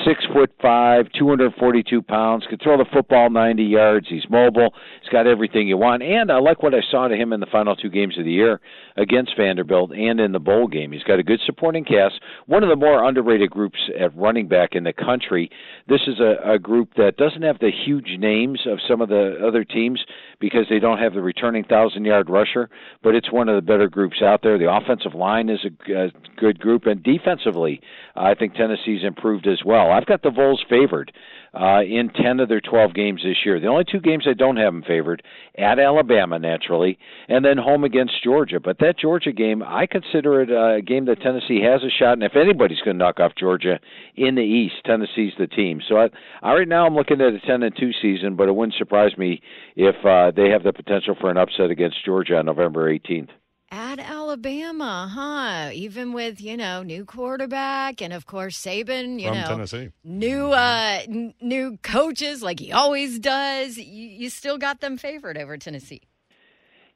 Six 0.05 0.25
foot 0.33 0.51
five, 0.61 1.07
242 1.17 2.03
pounds, 2.03 2.45
can 2.49 2.59
throw 2.59 2.77
the 2.77 2.85
football 2.93 3.31
90 3.31 3.63
yards. 3.63 4.09
He's 4.09 4.29
mobile. 4.29 4.75
He's 5.01 5.11
got 5.11 5.29
everything 5.29 5.69
you 5.69 5.77
want, 5.77 6.03
and 6.03 6.33
I 6.33 6.39
like 6.39 6.65
what 6.65 6.75
I 6.75 6.81
saw 6.91 7.07
to 7.07 7.15
him 7.15 7.33
in 7.33 7.39
the 7.39 7.47
final 7.47 7.77
two 7.77 7.89
games 7.89 8.19
of 8.19 8.25
the 8.25 8.33
year 8.33 8.61
against 8.97 9.37
Vanderbilt 9.37 9.93
and 9.93 10.19
in 10.19 10.33
the 10.33 10.41
bowl 10.41 10.67
game. 10.67 10.91
He's 10.91 11.05
got 11.05 11.21
a 11.21 11.23
good 11.23 11.41
supporting 11.47 11.85
cast. 11.85 12.21
One 12.47 12.65
of 12.65 12.69
the 12.69 12.77
more 12.77 13.05
underrated 13.05 13.51
groups 13.51 13.79
at 13.99 14.17
running 14.17 14.49
back 14.49 14.71
in 14.73 14.83
the 14.83 14.93
country. 14.93 15.51
This 15.89 16.01
is 16.09 16.19
a, 16.19 16.55
a 16.55 16.59
group 16.59 16.95
that 16.97 17.17
doesn't 17.17 17.43
have 17.43 17.61
the 17.61 17.71
huge 17.71 18.17
names 18.19 18.63
of 18.67 18.79
some 18.89 19.01
of 19.01 19.09
the 19.09 19.39
other 19.47 19.63
teams 19.63 20.05
because 20.41 20.67
they 20.69 20.81
don't 20.81 20.99
have 20.99 21.15
the 21.15 21.23
returning 21.23 21.63
thousand 21.63 22.05
yard 22.05 22.29
rusher, 22.29 22.69
but 23.05 23.15
it's 23.15 23.31
one 23.37 23.49
of 23.49 23.55
the 23.55 23.63
better 23.63 23.89
groups 23.89 24.23
out 24.23 24.43
there. 24.43 24.59
The 24.59 24.73
offensive 24.73 25.15
line 25.15 25.49
is 25.49 25.61
a, 25.65 25.93
a 25.93 26.13
good 26.37 26.59
group, 26.59 26.87
and 26.87 27.03
defensively, 27.03 27.81
I 28.17 28.35
think 28.35 28.55
Tennessee's 28.55 29.05
improved 29.05 29.47
as 29.47 29.63
well. 29.65 29.93
I've 29.93 30.07
got 30.07 30.23
the 30.23 30.31
Vols 30.31 30.65
favored 30.69 31.13
uh, 31.57 31.81
in 31.83 32.11
10 32.11 32.41
of 32.41 32.49
their 32.49 32.61
12 32.61 32.95
games 32.95 33.23
this 33.25 33.39
year. 33.45 33.59
The 33.59 33.67
only 33.67 33.85
two 33.91 34.01
games 34.01 34.27
I 34.29 34.35
don't 34.35 34.57
have 34.57 34.73
them 34.73 34.83
favored 34.87 35.23
at 35.57 35.79
Alabama, 35.79 36.39
naturally, 36.39 36.99
and 37.29 37.45
then 37.45 37.57
home 37.57 37.85
against 37.85 38.23
Georgia. 38.23 38.61
But 38.61 38.79
that 38.81 38.99
Georgia 38.99 39.33
game, 39.33 39.63
I 39.63 39.87
consider 39.87 40.43
it 40.43 40.51
a 40.51 40.83
game 40.83 41.07
that 41.07 41.23
Tennessee 41.23 41.63
has 41.63 41.83
a 41.83 41.91
shot. 41.91 42.13
And 42.13 42.23
if 42.23 42.37
anybody's 42.37 42.81
going 42.81 42.99
to 42.99 43.05
knock 43.05 43.21
off 43.21 43.33
Georgia 43.39 43.81
in 44.17 44.35
the 44.35 44.43
East, 44.43 44.75
Tennessee's 44.85 45.33
the 45.39 45.47
team. 45.47 45.81
So 45.89 45.97
I, 45.97 46.09
I 46.43 46.53
right 46.53 46.69
now 46.69 46.87
I'm 46.87 46.95
looking 46.95 47.21
at 47.21 47.33
a 47.33 47.41
10 47.41 47.63
and 47.63 47.75
2 47.79 47.91
season, 48.03 48.37
but 48.37 48.49
it 48.49 48.55
wouldn't 48.55 48.77
surprise 48.77 49.17
me 49.17 49.41
if 49.77 49.97
uh, 50.05 50.33
they 50.37 50.51
have 50.51 50.63
the 50.63 50.73
potential 50.73 51.17
for 51.19 51.31
an 51.31 51.39
upset 51.39 51.71
against 51.71 52.05
Georgia 52.05 52.37
on 52.37 52.47
November 52.47 52.93
18th 52.93 53.31
at 53.71 53.99
Alabama, 53.99 55.11
huh? 55.13 55.71
Even 55.73 56.13
with 56.13 56.41
you 56.41 56.57
know 56.57 56.83
new 56.83 57.05
quarterback 57.05 58.01
and 58.01 58.13
of 58.13 58.27
course 58.27 58.59
Saban, 58.61 59.21
you 59.21 59.29
From 59.29 59.39
know 59.39 59.47
Tennessee. 59.49 59.91
new 60.05 60.53
uh, 60.53 61.01
n- 61.09 61.35
new 61.41 61.79
coaches 61.83 62.43
like 62.43 62.61
he 62.61 62.73
always 62.73 63.19
does. 63.19 63.77
You, 63.77 64.09
you 64.09 64.31
still 64.31 64.59
got 64.59 64.81
them 64.81 64.97
favored 64.97 65.37
over 65.37 65.57
Tennessee. 65.57 66.03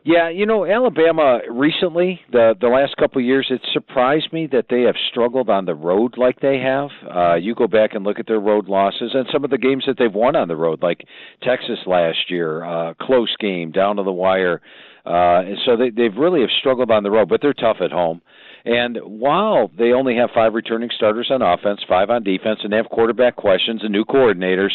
Yeah, 0.03 0.31
you 0.31 0.47
know, 0.47 0.65
Alabama 0.65 1.41
recently, 1.51 2.21
the 2.33 2.55
the 2.59 2.69
last 2.69 2.97
couple 2.97 3.21
of 3.21 3.27
years, 3.27 3.49
it 3.51 3.61
surprised 3.75 4.33
me 4.33 4.47
that 4.51 4.67
they 4.71 4.83
have 4.83 4.95
struggled 5.11 5.51
on 5.51 5.67
the 5.67 5.75
road 5.75 6.17
like 6.17 6.41
they 6.41 6.59
have. 6.59 6.89
Uh, 7.15 7.35
you 7.35 7.55
go 7.55 7.67
back 7.67 7.91
and 7.95 8.03
look 8.03 8.19
at 8.19 8.27
their 8.27 8.41
road 8.41 8.67
losses 8.67 9.11
and 9.13 9.27
some 9.31 9.45
of 9.45 9.51
the 9.51 9.59
games 9.59 9.85
that 9.87 9.97
they've 9.99 10.15
won 10.15 10.37
on 10.37 10.49
the 10.49 10.57
road, 10.57 10.83
like 10.83 11.05
Texas 11.43 11.81
last 11.85 12.31
year, 12.31 12.65
uh, 12.65 12.95
close 12.95 13.35
game 13.39 13.73
down 13.73 13.97
to 13.97 14.03
the 14.03 14.13
wire. 14.13 14.63
Uh, 15.07 15.43
and 15.47 15.59
so 15.65 15.77
they 15.77 15.91
they've 15.91 16.17
really 16.17 16.41
have 16.41 16.51
struggled 16.59 16.91
on 16.91 17.03
the 17.03 17.11
road, 17.11 17.29
but 17.29 17.41
they're 17.41 17.55
tough 17.55 17.79
at 17.81 17.91
home. 17.91 18.21
And 18.65 18.99
while 19.03 19.71
they 19.79 19.93
only 19.93 20.17
have 20.17 20.31
five 20.35 20.53
returning 20.55 20.91
starters 20.95 21.31
on 21.31 21.41
offense, 21.41 21.81
five 21.89 22.11
on 22.11 22.23
defense, 22.23 22.61
and 22.63 22.73
they 22.73 22.77
have 22.77 22.91
quarterback 22.91 23.37
questions 23.37 23.81
and 23.83 23.91
new 23.91 24.05
coordinators, 24.05 24.73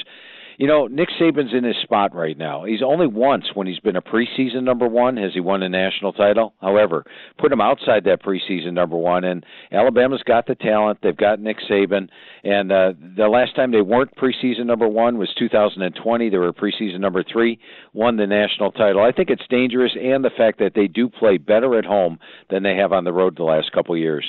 you 0.57 0.67
know, 0.67 0.87
Nick 0.87 1.09
Saban's 1.19 1.53
in 1.53 1.63
his 1.63 1.75
spot 1.83 2.15
right 2.15 2.37
now. 2.37 2.63
He's 2.63 2.81
only 2.81 3.07
once 3.07 3.45
when 3.53 3.67
he's 3.67 3.79
been 3.79 3.95
a 3.95 4.01
preseason 4.01 4.63
number 4.63 4.87
one 4.87 5.17
has 5.17 5.33
he 5.33 5.39
won 5.39 5.63
a 5.63 5.69
national 5.69 6.13
title. 6.13 6.53
However, 6.61 7.03
put 7.37 7.51
him 7.51 7.61
outside 7.61 8.03
that 8.05 8.23
preseason 8.23 8.73
number 8.73 8.97
one, 8.97 9.23
and 9.23 9.45
Alabama's 9.71 10.23
got 10.23 10.47
the 10.47 10.55
talent. 10.55 10.99
They've 11.01 11.15
got 11.15 11.39
Nick 11.39 11.57
Saban, 11.69 12.09
and 12.43 12.71
uh, 12.71 12.93
the 13.17 13.27
last 13.27 13.55
time 13.55 13.71
they 13.71 13.81
weren't 13.81 14.15
preseason 14.15 14.65
number 14.65 14.87
one 14.87 15.17
was 15.17 15.33
2020. 15.37 16.29
They 16.29 16.37
were 16.37 16.53
preseason 16.53 16.99
number 16.99 17.23
three, 17.23 17.59
won 17.93 18.17
the 18.17 18.27
national 18.27 18.71
title. 18.71 19.03
I 19.03 19.11
think 19.11 19.29
it's 19.29 19.47
dangerous, 19.49 19.95
and 19.99 20.23
the 20.23 20.31
fact 20.35 20.59
that 20.59 20.73
they 20.75 20.87
do 20.87 21.09
play 21.09 21.37
better 21.37 21.77
at 21.77 21.85
home 21.85 22.19
than 22.49 22.63
they 22.63 22.75
have 22.75 22.91
on 22.91 23.03
the 23.03 23.13
road 23.13 23.35
the 23.37 23.43
last 23.43 23.71
couple 23.71 23.97
years. 23.97 24.25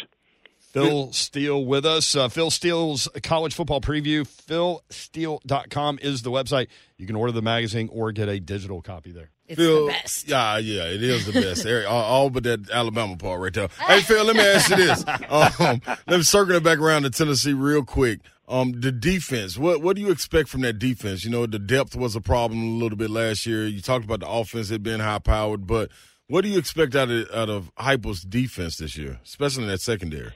Phil 0.84 1.12
Steele 1.12 1.64
with 1.64 1.86
us. 1.86 2.14
Uh, 2.14 2.28
Phil 2.28 2.50
Steele's 2.50 3.08
college 3.22 3.54
football 3.54 3.80
preview. 3.80 4.26
PhilSteele.com 4.48 5.98
is 6.02 6.22
the 6.22 6.30
website. 6.30 6.68
You 6.98 7.06
can 7.06 7.16
order 7.16 7.32
the 7.32 7.42
magazine 7.42 7.88
or 7.92 8.12
get 8.12 8.28
a 8.28 8.38
digital 8.40 8.82
copy 8.82 9.12
there. 9.12 9.30
It's 9.46 9.58
Phil, 9.58 9.86
the 9.86 9.92
best. 9.92 10.28
Yeah, 10.28 10.58
yeah, 10.58 10.84
it 10.84 11.02
is 11.02 11.26
the 11.26 11.32
best. 11.32 11.64
Eric, 11.64 11.88
all, 11.88 12.02
all 12.02 12.30
but 12.30 12.42
that 12.44 12.68
Alabama 12.70 13.16
part 13.16 13.40
right 13.40 13.54
there. 13.54 13.68
Hey, 13.86 14.00
Phil, 14.00 14.24
let 14.24 14.36
me 14.36 14.42
ask 14.46 14.70
you 14.70 14.76
this. 14.76 15.04
Um, 15.28 15.80
let 16.06 16.18
me 16.18 16.22
circle 16.22 16.56
it 16.56 16.62
back 16.64 16.78
around 16.78 17.02
to 17.02 17.10
Tennessee 17.10 17.52
real 17.52 17.84
quick. 17.84 18.20
Um, 18.48 18.80
the 18.80 18.92
defense. 18.92 19.56
What 19.58 19.82
what 19.82 19.96
do 19.96 20.02
you 20.02 20.10
expect 20.10 20.48
from 20.48 20.60
that 20.62 20.78
defense? 20.78 21.24
You 21.24 21.30
know, 21.30 21.46
the 21.46 21.58
depth 21.58 21.96
was 21.96 22.14
a 22.14 22.20
problem 22.20 22.62
a 22.62 22.78
little 22.78 22.98
bit 22.98 23.10
last 23.10 23.46
year. 23.46 23.66
You 23.66 23.80
talked 23.80 24.04
about 24.04 24.20
the 24.20 24.28
offense 24.28 24.68
had 24.68 24.82
been 24.82 25.00
high 25.00 25.18
powered, 25.18 25.66
but 25.66 25.90
what 26.28 26.42
do 26.42 26.48
you 26.48 26.58
expect 26.58 26.94
out 26.94 27.10
of 27.10 27.28
out 27.32 27.50
of 27.50 27.72
Heupel's 27.76 28.22
defense 28.22 28.76
this 28.76 28.96
year, 28.96 29.20
especially 29.24 29.64
in 29.64 29.70
that 29.70 29.80
secondary? 29.80 30.32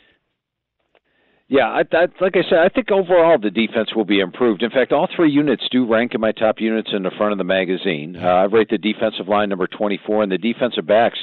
Yeah, 1.51 1.67
I, 1.67 1.81
I, 1.81 2.07
like 2.21 2.37
I 2.37 2.49
said, 2.49 2.61
I 2.61 2.69
think 2.69 2.93
overall 2.93 3.37
the 3.37 3.51
defense 3.51 3.93
will 3.93 4.05
be 4.05 4.21
improved. 4.21 4.63
In 4.63 4.71
fact, 4.71 4.93
all 4.93 5.09
three 5.15 5.33
units 5.33 5.65
do 5.73 5.85
rank 5.85 6.15
in 6.15 6.21
my 6.21 6.31
top 6.31 6.61
units 6.61 6.91
in 6.93 7.03
the 7.03 7.11
front 7.19 7.33
of 7.33 7.39
the 7.39 7.45
magazine. 7.45 8.15
Uh, 8.17 8.21
I 8.21 8.45
rate 8.45 8.71
the 8.71 8.79
defensive 8.79 9.27
line 9.27 9.49
number 9.49 9.67
24 9.67 10.23
and 10.23 10.31
the 10.31 10.39
defensive 10.39 10.87
backs 10.87 11.19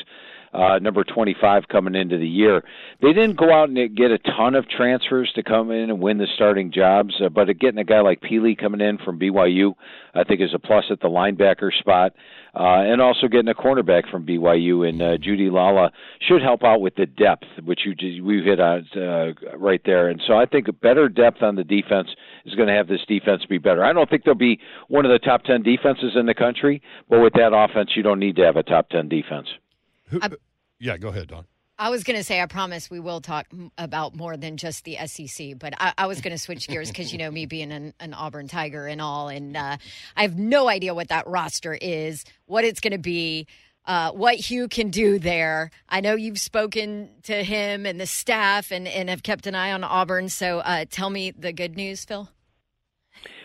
uh, 0.53 0.79
number 0.79 1.03
25 1.03 1.63
coming 1.69 1.95
into 1.95 2.17
the 2.17 2.27
year. 2.27 2.63
They 3.01 3.13
didn't 3.13 3.37
go 3.37 3.53
out 3.53 3.69
and 3.69 3.95
get 3.95 4.11
a 4.11 4.17
ton 4.17 4.55
of 4.55 4.67
transfers 4.69 5.31
to 5.35 5.43
come 5.43 5.71
in 5.71 5.89
and 5.89 5.99
win 6.01 6.17
the 6.17 6.27
starting 6.35 6.71
jobs, 6.71 7.13
uh, 7.23 7.29
but 7.29 7.47
getting 7.59 7.79
a 7.79 7.83
guy 7.83 8.01
like 8.01 8.21
Pili 8.21 8.57
coming 8.57 8.81
in 8.81 8.97
from 8.97 9.19
BYU, 9.19 9.73
I 10.15 10.23
think 10.23 10.41
is 10.41 10.53
a 10.53 10.59
plus 10.59 10.85
at 10.89 10.99
the 10.99 11.09
linebacker 11.09 11.71
spot. 11.77 12.13
Uh, 12.55 12.81
and 12.81 13.01
also 13.01 13.27
getting 13.27 13.49
a 13.49 13.53
cornerback 13.53 14.09
from 14.09 14.25
BYU 14.25 14.87
and 14.89 14.99
uh, 14.99 15.17
Jeudy-Lally 15.17 15.89
should 16.27 16.41
help 16.41 16.63
out 16.63 16.81
with 16.81 16.95
the 16.95 17.05
depth, 17.05 17.43
which 17.63 17.81
you 17.85 17.93
just, 17.93 18.23
we've 18.23 18.45
hit 18.45 18.59
on 18.59 18.83
uh, 18.95 19.33
right 19.55 19.81
there. 19.85 20.07
And 20.09 20.19
so 20.25 20.33
I 20.33 20.47
think 20.47 20.67
a 20.67 20.73
better 20.73 21.07
depth 21.07 21.43
on 21.43 21.55
the 21.55 21.63
defense 21.63 22.07
is 22.45 22.55
going 22.55 22.67
to 22.67 22.73
have 22.73 22.87
this 22.87 23.01
defense 23.07 23.45
be 23.47 23.59
better. 23.59 23.83
I 23.83 23.93
don't 23.93 24.09
think 24.09 24.23
they'll 24.23 24.33
be 24.33 24.59
one 24.87 25.05
of 25.05 25.11
the 25.11 25.19
top 25.19 25.43
ten 25.43 25.61
defenses 25.61 26.13
in 26.15 26.25
the 26.25 26.33
country, 26.33 26.81
but 27.07 27.21
with 27.21 27.33
that 27.33 27.53
offense, 27.53 27.91
you 27.95 28.01
don't 28.01 28.19
need 28.19 28.37
to 28.37 28.43
have 28.43 28.55
a 28.55 28.63
top 28.63 28.89
ten 28.89 29.07
defense. 29.07 29.47
Who, 30.07 30.19
yeah, 30.79 30.97
go 30.97 31.09
ahead, 31.09 31.27
Don. 31.27 31.45
I 31.79 31.89
was 31.89 32.03
going 32.03 32.17
to 32.17 32.23
say, 32.23 32.41
I 32.41 32.47
promise 32.47 32.89
we 32.89 32.99
will 32.99 33.21
talk 33.21 33.45
m- 33.53 33.71
about 33.77 34.15
more 34.15 34.35
than 34.35 34.57
just 34.57 34.83
the 34.83 34.97
SEC, 35.05 35.59
but 35.59 35.75
I, 35.79 35.93
I 35.97 36.07
was 36.07 36.21
going 36.21 36.31
to 36.31 36.37
switch 36.39 36.67
gears 36.67 36.89
because, 36.89 37.11
you 37.11 37.19
know, 37.19 37.29
me 37.29 37.45
being 37.45 37.71
an, 37.71 37.93
an 37.99 38.15
Auburn 38.15 38.47
Tiger 38.47 38.87
and 38.87 38.99
all, 38.99 39.27
and 39.27 39.55
uh, 39.55 39.77
I 40.15 40.21
have 40.23 40.39
no 40.39 40.67
idea 40.69 40.95
what 40.95 41.09
that 41.09 41.27
roster 41.27 41.77
is, 41.79 42.25
what 42.47 42.63
it's 42.63 42.79
going 42.79 42.93
to 42.93 42.97
be, 42.97 43.45
uh, 43.85 44.11
what 44.11 44.35
Hugh 44.35 44.67
can 44.67 44.89
do 44.89 45.19
there. 45.19 45.69
I 45.87 46.01
know 46.01 46.15
you've 46.15 46.39
spoken 46.39 47.11
to 47.23 47.43
him 47.43 47.85
and 47.85 48.01
the 48.01 48.07
staff 48.07 48.71
and, 48.71 48.87
and 48.87 49.07
have 49.07 49.21
kept 49.21 49.45
an 49.45 49.53
eye 49.53 49.71
on 49.71 49.83
Auburn, 49.83 50.29
so 50.29 50.59
uh, 50.59 50.85
tell 50.89 51.11
me 51.11 51.29
the 51.29 51.53
good 51.53 51.77
news, 51.77 52.05
Phil. 52.05 52.27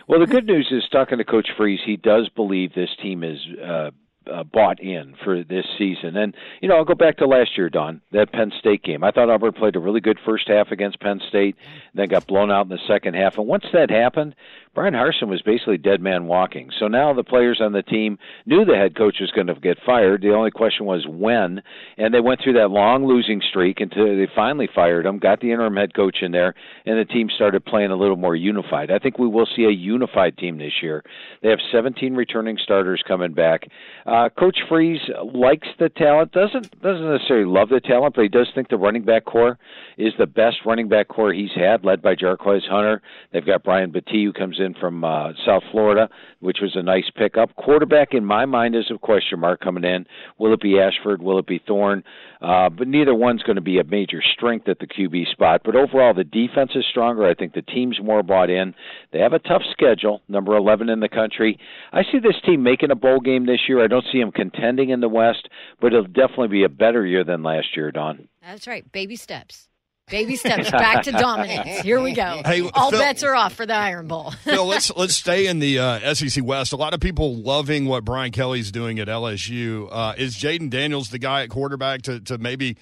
Well, 0.07 0.19
the 0.19 0.27
good 0.27 0.47
news 0.47 0.67
is 0.71 0.83
talking 0.91 1.19
to 1.19 1.23
Coach 1.23 1.49
Freeze, 1.55 1.79
he 1.85 1.97
does 1.97 2.29
believe 2.35 2.73
this 2.73 2.89
team 3.01 3.23
is 3.23 3.37
uh, 3.63 3.91
uh, 4.31 4.43
bought 4.43 4.79
in 4.79 5.15
for 5.23 5.43
this 5.43 5.65
season. 5.77 6.17
And 6.17 6.35
you 6.61 6.67
know, 6.67 6.75
I'll 6.75 6.85
go 6.85 6.95
back 6.95 7.17
to 7.17 7.27
last 7.27 7.57
year, 7.57 7.69
Don, 7.69 8.01
that 8.11 8.31
Penn 8.31 8.51
State 8.59 8.83
game. 8.83 9.03
I 9.03 9.11
thought 9.11 9.29
Auburn 9.29 9.53
played 9.53 9.75
a 9.75 9.79
really 9.79 10.01
good 10.01 10.19
first 10.25 10.47
half 10.47 10.71
against 10.71 10.99
Penn 10.99 11.21
State, 11.27 11.55
then 11.93 12.09
got 12.09 12.27
blown 12.27 12.51
out 12.51 12.65
in 12.65 12.69
the 12.69 12.79
second 12.87 13.15
half. 13.15 13.37
And 13.37 13.47
once 13.47 13.65
that 13.73 13.89
happened, 13.89 14.35
Bryan 14.73 14.95
Harsin 14.95 15.27
was 15.27 15.43
basically 15.43 15.77
dead 15.77 16.01
man 16.01 16.25
walking. 16.25 16.71
So 16.79 16.87
now 16.87 17.13
the 17.13 17.23
players 17.23 17.61
on 17.61 17.73
the 17.73 17.83
team 17.83 18.17
knew 18.47 18.65
the 18.65 18.75
head 18.75 18.95
coach 18.95 19.17
was 19.21 19.29
going 19.29 19.45
to 19.45 19.53
get 19.53 19.77
fired. 19.85 20.21
The 20.23 20.33
only 20.33 20.49
question 20.49 20.87
was 20.87 21.05
when, 21.07 21.61
and 21.97 22.11
they 22.11 22.19
went 22.19 22.41
through 22.43 22.53
that 22.53 22.71
long 22.71 23.05
losing 23.05 23.39
streak 23.47 23.81
until 23.81 24.05
they 24.05 24.27
finally 24.35 24.67
fired 24.73 25.05
him, 25.05 25.19
got 25.19 25.41
the 25.41 25.51
interim 25.51 25.75
head 25.75 25.93
coach 25.93 26.17
in 26.23 26.31
there, 26.31 26.55
and 26.87 26.97
the 26.97 27.05
team 27.05 27.29
started 27.35 27.63
playing 27.65 27.91
a 27.91 27.95
little 27.95 28.15
more 28.15 28.35
unified. 28.35 28.89
I 28.89 28.97
think 28.97 29.19
we 29.19 29.27
will 29.27 29.47
see 29.55 29.65
a 29.65 29.69
unified 29.69 30.37
team 30.39 30.57
this 30.57 30.81
year. 30.81 31.03
They 31.43 31.49
have 31.49 31.59
17 31.71 32.15
returning 32.15 32.57
starters 32.57 33.03
coming 33.07 33.33
back. 33.33 33.67
Uh, 34.07 34.29
coach 34.29 34.57
Freeze 34.67 35.01
likes 35.35 35.67
the 35.77 35.89
talent, 35.89 36.31
doesn't 36.31 36.81
doesn't 36.81 37.11
necessarily 37.11 37.45
love 37.45 37.69
the 37.69 37.79
talent, 37.79 38.15
but 38.15 38.23
he 38.23 38.27
does 38.27 38.47
think 38.55 38.69
the 38.69 38.77
running 38.77 39.03
back 39.03 39.25
corps 39.25 39.59
is 39.97 40.13
the 40.17 40.25
best 40.25 40.57
running 40.65 40.87
back 40.87 41.09
corps 41.09 41.33
he's 41.33 41.53
had, 41.55 41.85
led 41.85 42.01
by 42.01 42.15
Jarquez 42.15 42.67
Hunter. 42.67 43.01
They've 43.31 43.45
got 43.45 43.63
Brian 43.63 43.91
Battie 43.91 44.23
who 44.23 44.33
comes 44.33 44.59
in 44.59 44.62
from 44.79 45.03
uh, 45.03 45.33
South 45.45 45.63
Florida, 45.71 46.07
which 46.39 46.59
was 46.61 46.75
a 46.75 46.83
nice 46.83 47.09
pickup. 47.15 47.55
Quarterback, 47.55 48.13
in 48.13 48.23
my 48.23 48.45
mind, 48.45 48.75
is 48.75 48.85
a 48.93 48.97
question 48.97 49.39
mark 49.39 49.59
coming 49.59 49.83
in. 49.83 50.05
Will 50.37 50.53
it 50.53 50.61
be 50.61 50.79
Ashford? 50.79 51.21
Will 51.21 51.39
it 51.39 51.47
be 51.47 51.59
Thorne? 51.67 52.03
Uh, 52.41 52.69
but 52.69 52.87
neither 52.87 53.15
one's 53.15 53.43
going 53.43 53.55
to 53.55 53.61
be 53.61 53.79
a 53.79 53.83
major 53.83 54.21
strength 54.21 54.69
at 54.69 54.79
the 54.79 54.87
QB 54.87 55.31
spot. 55.31 55.61
But 55.65 55.75
overall, 55.75 56.13
the 56.13 56.23
defense 56.23 56.71
is 56.75 56.85
stronger. 56.89 57.25
I 57.25 57.33
think 57.33 57.53
the 57.53 57.61
team's 57.61 57.99
more 58.01 58.23
bought 58.23 58.49
in. 58.49 58.73
They 59.11 59.19
have 59.19 59.33
a 59.33 59.39
tough 59.39 59.63
schedule, 59.71 60.21
number 60.27 60.55
11 60.55 60.89
in 60.89 60.99
the 60.99 61.09
country. 61.09 61.59
I 61.91 62.03
see 62.03 62.19
this 62.19 62.39
team 62.45 62.63
making 62.63 62.91
a 62.91 62.95
bowl 62.95 63.19
game 63.19 63.45
this 63.45 63.61
year. 63.67 63.83
I 63.83 63.87
don't 63.87 64.05
see 64.11 64.19
them 64.19 64.31
contending 64.31 64.89
in 64.89 65.01
the 65.01 65.09
West, 65.09 65.49
but 65.81 65.87
it'll 65.87 66.05
definitely 66.05 66.49
be 66.49 66.63
a 66.63 66.69
better 66.69 67.05
year 67.05 67.23
than 67.23 67.43
last 67.43 67.75
year, 67.75 67.91
Don. 67.91 68.27
That's 68.41 68.67
right. 68.67 68.89
Baby 68.91 69.15
steps. 69.15 69.69
Baby 70.09 70.35
steps 70.37 70.69
back 70.69 71.03
to 71.03 71.11
dominance. 71.11 71.81
Here 71.81 71.99
we 72.01 72.13
go. 72.13 72.41
Hey, 72.45 72.61
All 72.73 72.91
Phil- 72.91 72.99
bets 72.99 73.23
are 73.23 73.35
off 73.35 73.53
for 73.53 73.65
the 73.65 73.73
Iron 73.75 74.07
Bowl. 74.07 74.31
Phil, 74.43 74.65
let's 74.65 74.91
let's 74.95 75.15
stay 75.15 75.47
in 75.47 75.59
the 75.59 75.79
uh, 75.79 76.13
SEC 76.13 76.43
West. 76.43 76.73
A 76.73 76.75
lot 76.77 76.93
of 76.93 76.99
people 76.99 77.35
loving 77.35 77.85
what 77.85 78.05
Brian 78.05 78.31
Kelly's 78.31 78.71
doing 78.71 78.99
at 78.99 79.07
LSU. 79.07 79.87
Uh, 79.91 80.13
is 80.17 80.35
Jayden 80.35 80.69
Daniels 80.69 81.09
the 81.09 81.19
guy 81.19 81.43
at 81.43 81.49
quarterback 81.49 82.03
to 82.03 82.19
to 82.21 82.37
maybe 82.37 82.77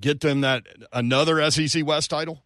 get 0.00 0.20
them 0.20 0.42
that 0.42 0.64
another 0.92 1.50
SEC 1.50 1.84
West 1.86 2.10
title? 2.10 2.43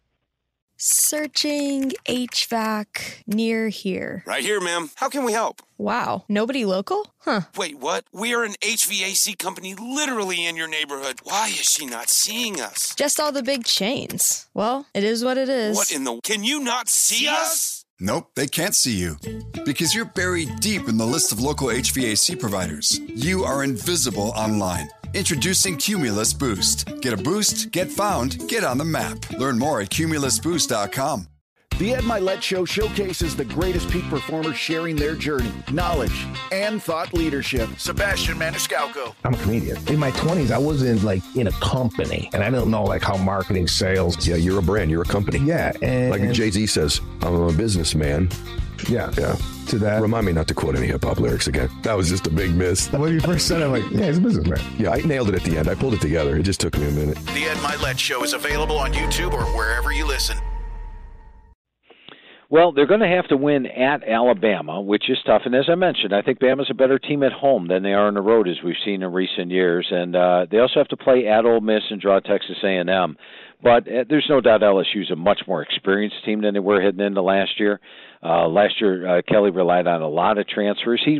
Searching 0.81 1.91
HVAC 2.05 3.23
near 3.27 3.67
here. 3.67 4.23
Right 4.25 4.41
here, 4.41 4.61
ma'am. 4.61 4.89
How 4.95 5.09
can 5.09 5.25
we 5.25 5.33
help? 5.33 5.61
Wow, 5.77 6.23
nobody 6.29 6.63
local? 6.63 7.11
Huh. 7.17 7.41
Wait, 7.57 7.77
what? 7.77 8.05
We 8.13 8.33
are 8.33 8.45
an 8.45 8.53
HVAC 8.61 9.37
company 9.37 9.75
literally 9.75 10.45
in 10.45 10.55
your 10.55 10.69
neighborhood. 10.69 11.19
Why 11.23 11.47
is 11.47 11.69
she 11.69 11.85
not 11.85 12.09
seeing 12.09 12.61
us? 12.61 12.95
Just 12.95 13.19
all 13.19 13.33
the 13.33 13.43
big 13.43 13.65
chains. 13.65 14.47
Well, 14.53 14.85
it 14.93 15.03
is 15.03 15.21
what 15.21 15.37
it 15.37 15.49
is. 15.49 15.75
What 15.75 15.91
in 15.91 16.05
the. 16.05 16.21
Can 16.23 16.45
you 16.45 16.61
not 16.61 16.87
see 16.87 17.27
us? 17.27 17.83
Nope, 17.99 18.31
they 18.35 18.47
can't 18.47 18.73
see 18.73 18.95
you. 18.95 19.17
Because 19.65 19.93
you're 19.93 20.05
buried 20.05 20.61
deep 20.61 20.87
in 20.87 20.95
the 20.95 21.05
list 21.05 21.33
of 21.33 21.41
local 21.41 21.67
HVAC 21.67 22.39
providers. 22.39 23.01
You 23.05 23.43
are 23.43 23.65
invisible 23.65 24.29
online. 24.29 24.87
Introducing 25.13 25.77
Cumulus 25.77 26.33
Boost. 26.33 26.87
Get 27.01 27.13
a 27.13 27.17
boost, 27.17 27.71
get 27.71 27.89
found, 27.91 28.47
get 28.47 28.63
on 28.63 28.77
the 28.77 28.85
map. 28.85 29.29
Learn 29.31 29.57
more 29.57 29.81
at 29.81 29.89
cumulusboost.com. 29.89 31.27
The 31.79 31.93
Ed 31.95 32.03
Mylett 32.03 32.41
Show 32.41 32.65
showcases 32.65 33.37
the 33.37 33.45
greatest 33.45 33.89
peak 33.89 34.03
performers 34.09 34.57
sharing 34.57 34.97
their 34.97 35.15
journey, 35.15 35.51
knowledge, 35.71 36.25
and 36.51 36.83
thought 36.83 37.13
leadership. 37.13 37.69
Sebastian 37.77 38.37
Maniscalco. 38.37 39.15
I'm 39.23 39.33
a 39.33 39.37
comedian. 39.37 39.77
In 39.87 39.97
my 39.97 40.11
20s, 40.11 40.51
I 40.51 40.57
wasn't 40.57 41.03
like 41.03 41.23
in 41.37 41.47
a 41.47 41.51
company, 41.53 42.29
and 42.33 42.43
I 42.43 42.49
don't 42.49 42.69
know 42.69 42.83
like 42.83 43.01
how 43.01 43.15
marketing, 43.15 43.67
sales. 43.67 44.27
Yeah, 44.27 44.35
you're 44.35 44.59
a 44.59 44.61
brand. 44.61 44.91
You're 44.91 45.03
a 45.03 45.05
company. 45.05 45.39
Yeah, 45.39 45.71
and 45.81 46.11
Like 46.11 46.33
Jay 46.33 46.51
Z 46.51 46.67
says, 46.67 46.99
I'm 47.21 47.33
a 47.33 47.53
businessman. 47.53 48.29
Yeah, 48.87 49.11
Yeah. 49.17 49.35
to 49.67 49.77
that. 49.79 50.01
Remind 50.01 50.25
me 50.25 50.31
not 50.31 50.47
to 50.47 50.53
quote 50.53 50.75
any 50.75 50.87
hip 50.87 51.03
hop 51.03 51.19
lyrics 51.19 51.47
again. 51.47 51.69
That 51.83 51.95
was 51.97 52.09
just 52.09 52.25
a 52.27 52.29
big 52.31 52.55
miss. 52.55 52.91
When 52.91 53.13
you 53.13 53.19
first 53.19 53.47
said 53.47 53.61
it, 53.61 53.65
I'm 53.65 53.71
like, 53.71 53.89
yeah, 53.91 54.07
he's 54.07 54.17
a 54.17 54.21
businessman. 54.21 54.59
Yeah, 54.77 54.91
I 54.91 55.01
nailed 55.01 55.29
it 55.29 55.35
at 55.35 55.43
the 55.43 55.57
end. 55.57 55.67
I 55.67 55.75
pulled 55.75 55.93
it 55.93 56.01
together. 56.01 56.37
It 56.37 56.43
just 56.43 56.59
took 56.59 56.77
me 56.77 56.87
a 56.87 56.91
minute. 56.91 57.17
The 57.27 57.45
Ed 57.45 57.57
Mylett 57.57 57.99
Show 57.99 58.23
is 58.23 58.33
available 58.33 58.77
on 58.77 58.93
YouTube 58.93 59.33
or 59.33 59.43
wherever 59.57 59.91
you 59.91 60.05
listen. 60.07 60.37
Well, 62.51 62.71
they're 62.71 62.87
going 62.87 63.01
to 63.01 63.07
have 63.07 63.27
to 63.27 63.37
win 63.37 63.67
at 63.67 64.03
Alabama, 64.03 64.81
which 64.81 65.07
is 65.07 65.19
tough. 65.23 65.43
And 65.45 65.53
as 65.53 65.65
I 65.71 65.75
mentioned, 65.75 66.15
I 66.15 66.23
think 66.23 66.39
Bama's 66.39 66.71
a 66.71 66.73
better 66.73 66.97
team 66.97 67.21
at 67.21 67.31
home 67.31 67.67
than 67.67 67.83
they 67.83 67.93
are 67.93 68.07
on 68.07 68.15
the 68.15 68.21
road, 68.23 68.47
as 68.47 68.55
we've 68.65 68.73
seen 68.83 69.03
in 69.03 69.13
recent 69.13 69.51
years. 69.51 69.87
And 69.91 70.15
uh, 70.15 70.47
they 70.49 70.57
also 70.57 70.79
have 70.79 70.87
to 70.87 70.97
play 70.97 71.27
at 71.27 71.45
Ole 71.45 71.61
Miss 71.61 71.83
and 71.91 72.01
draw 72.01 72.19
Texas 72.19 72.57
A&M. 72.63 73.17
But 73.61 73.87
uh, 73.87 74.05
there's 74.09 74.27
no 74.29 74.39
doubt 74.41 74.61
LSU's 74.61 75.11
a 75.11 75.15
much 75.15 75.41
more 75.47 75.61
experienced 75.61 76.23
team 76.25 76.41
than 76.41 76.53
they 76.53 76.59
were 76.59 76.81
heading 76.81 77.05
into 77.05 77.21
last 77.21 77.59
year. 77.59 77.79
Uh, 78.23 78.47
last 78.47 78.79
year, 78.79 79.19
uh, 79.19 79.21
Kelly 79.27 79.51
relied 79.51 79.87
on 79.87 80.01
a 80.01 80.07
lot 80.07 80.37
of 80.37 80.47
transfers. 80.47 81.01
He's 81.05 81.19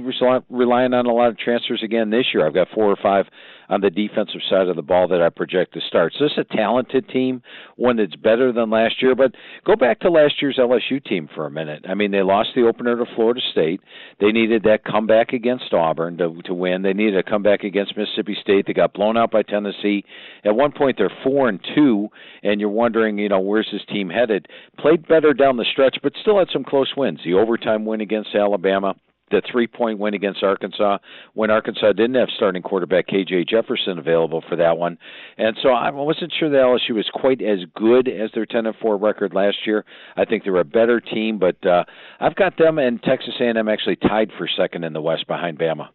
relying 0.50 0.94
on 0.94 1.06
a 1.06 1.14
lot 1.14 1.30
of 1.30 1.38
transfers 1.38 1.82
again 1.84 2.10
this 2.10 2.26
year. 2.34 2.46
I've 2.46 2.54
got 2.54 2.68
four 2.74 2.86
or 2.86 2.98
five 3.02 3.26
on 3.70 3.82
the 3.82 3.90
defensive 3.90 4.42
side 4.50 4.68
of 4.68 4.76
the 4.76 4.82
ball 4.82 5.08
that 5.08 5.22
I 5.22 5.30
project 5.30 5.74
to 5.76 5.82
start. 5.82 6.14
So 6.18 6.26
this 6.26 6.34
is 6.34 6.46
a 6.50 6.56
talented 6.56 7.08
team, 7.10 7.42
one 7.76 7.98
that's 7.98 8.16
better 8.16 8.52
than 8.52 8.70
last 8.70 9.02
year. 9.02 9.16
But 9.16 9.36
go 9.66 9.76
back 9.76 10.00
to 10.02 10.10
last 10.10 10.42
year's 10.42 10.58
LSU 10.58 11.04
team 11.04 11.30
for 11.34 11.46
a 11.46 11.52
minute. 11.52 11.86
I 11.88 11.94
mean, 11.94 12.12
they 12.12 12.24
lost 12.24 12.50
the 12.56 12.68
opener 12.68 12.98
to 12.98 13.06
Florida 13.16 13.42
State. 13.52 13.82
They 14.20 14.32
needed 14.32 14.64
that 14.64 14.84
comeback 14.84 15.34
against 15.34 15.74
Auburn 15.74 16.18
to 16.18 16.42
to 16.46 16.54
win. 16.54 16.82
They 16.82 16.94
needed 16.94 17.18
a 17.18 17.24
comeback 17.24 17.64
against 17.64 17.96
Mississippi 17.96 18.38
State. 18.42 18.66
They 18.66 18.74
got 18.74 18.94
blown 18.94 19.18
out 19.18 19.32
by 19.32 19.44
Tennessee. 19.44 20.04
At 20.44 20.56
one 20.56 20.72
point, 20.72 20.98
they're 20.98 21.12
four 21.24 21.50
and 21.50 21.60
two, 21.76 22.10
and 22.44 22.60
you're 22.60 22.70
wondering, 22.70 23.18
you 23.18 23.30
know, 23.30 23.40
where's 23.40 23.70
this 23.72 23.82
team 23.90 24.10
headed? 24.10 24.48
Played 24.80 25.08
better 25.08 25.34
down 25.34 25.58
the 25.58 25.66
stretch, 25.72 25.98
but 26.02 26.14
still 26.22 26.40
had 26.40 26.48
some 26.52 26.64
close 26.64 26.94
wins. 26.96 27.20
The 27.24 27.34
overtime 27.34 27.86
win 27.86 28.02
against 28.02 28.34
Alabama 28.34 28.96
the 29.30 29.42
three 29.50 29.68
point 29.68 30.00
win 30.00 30.14
against 30.14 30.44
Arkansas 30.44 31.00
when 31.34 31.52
Arkansas 31.52 31.94
didn't 31.94 32.16
have 32.16 32.30
starting 32.36 32.62
quarterback 32.62 33.08
KJ 33.08 33.48
Jefferson 33.48 33.98
available 33.98 34.44
for 34.48 34.56
that 34.56 34.78
one. 34.78 34.98
And 35.38 35.58
so 35.62 35.70
I 35.70 35.90
wasn't 35.92 36.34
sure 36.38 36.50
that 36.50 36.58
LSU 36.58 36.96
was 36.96 37.10
quite 37.14 37.42
as 37.42 37.60
good 37.76 38.08
as 38.08 38.32
their 38.34 38.46
10 38.46 38.66
and 38.66 38.76
4 38.76 38.98
record 38.98 39.34
last 39.34 39.58
year. 39.66 39.86
I 40.16 40.26
think 40.26 40.44
they're 40.44 40.56
a 40.58 40.64
better 40.64 41.00
team, 41.00 41.40
but 41.40 41.66
uh, 41.66 41.84
I've 42.20 42.36
got 42.36 42.58
them 42.58 42.78
and 42.78 43.02
Texas 43.02 43.36
A&M 43.40 43.68
actually 43.68 43.98
tied 43.98 44.32
for 44.38 44.48
second 44.48 44.84
in 44.84 44.94
the 44.94 45.02
West 45.02 45.28
behind 45.28 45.60
Bama. 45.60 45.90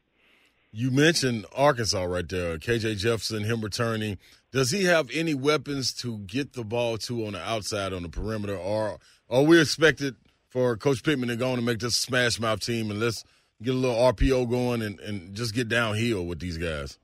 You 0.76 0.90
mentioned 0.90 1.46
Arkansas 1.54 2.02
right 2.02 2.28
there. 2.28 2.58
KJ 2.58 2.98
Jefferson, 2.98 3.44
him 3.44 3.60
returning. 3.60 4.18
Does 4.50 4.72
he 4.72 4.84
have 4.84 5.08
any 5.14 5.32
weapons 5.32 5.92
to 5.94 6.18
get 6.18 6.54
the 6.54 6.64
ball 6.64 6.98
to 6.98 7.26
on 7.26 7.34
the 7.34 7.40
outside 7.40 7.92
on 7.92 8.02
the 8.02 8.08
perimeter, 8.08 8.56
or 8.56 8.98
are 9.30 9.42
we 9.42 9.60
expected 9.60 10.16
for 10.54 10.76
Coach 10.76 11.02
Pittman 11.02 11.30
to 11.30 11.36
go 11.36 11.50
on 11.50 11.58
and 11.58 11.66
make 11.66 11.80
this 11.80 11.96
smash 11.96 12.38
mouth 12.38 12.60
team 12.60 12.88
and 12.88 13.00
let's 13.00 13.24
get 13.60 13.74
a 13.74 13.76
little 13.76 13.96
RPO 13.96 14.48
going 14.48 14.82
and, 14.82 15.00
and 15.00 15.34
just 15.34 15.52
get 15.52 15.68
downhill 15.68 16.24
with 16.26 16.38
these 16.38 16.58
guys? 16.58 16.96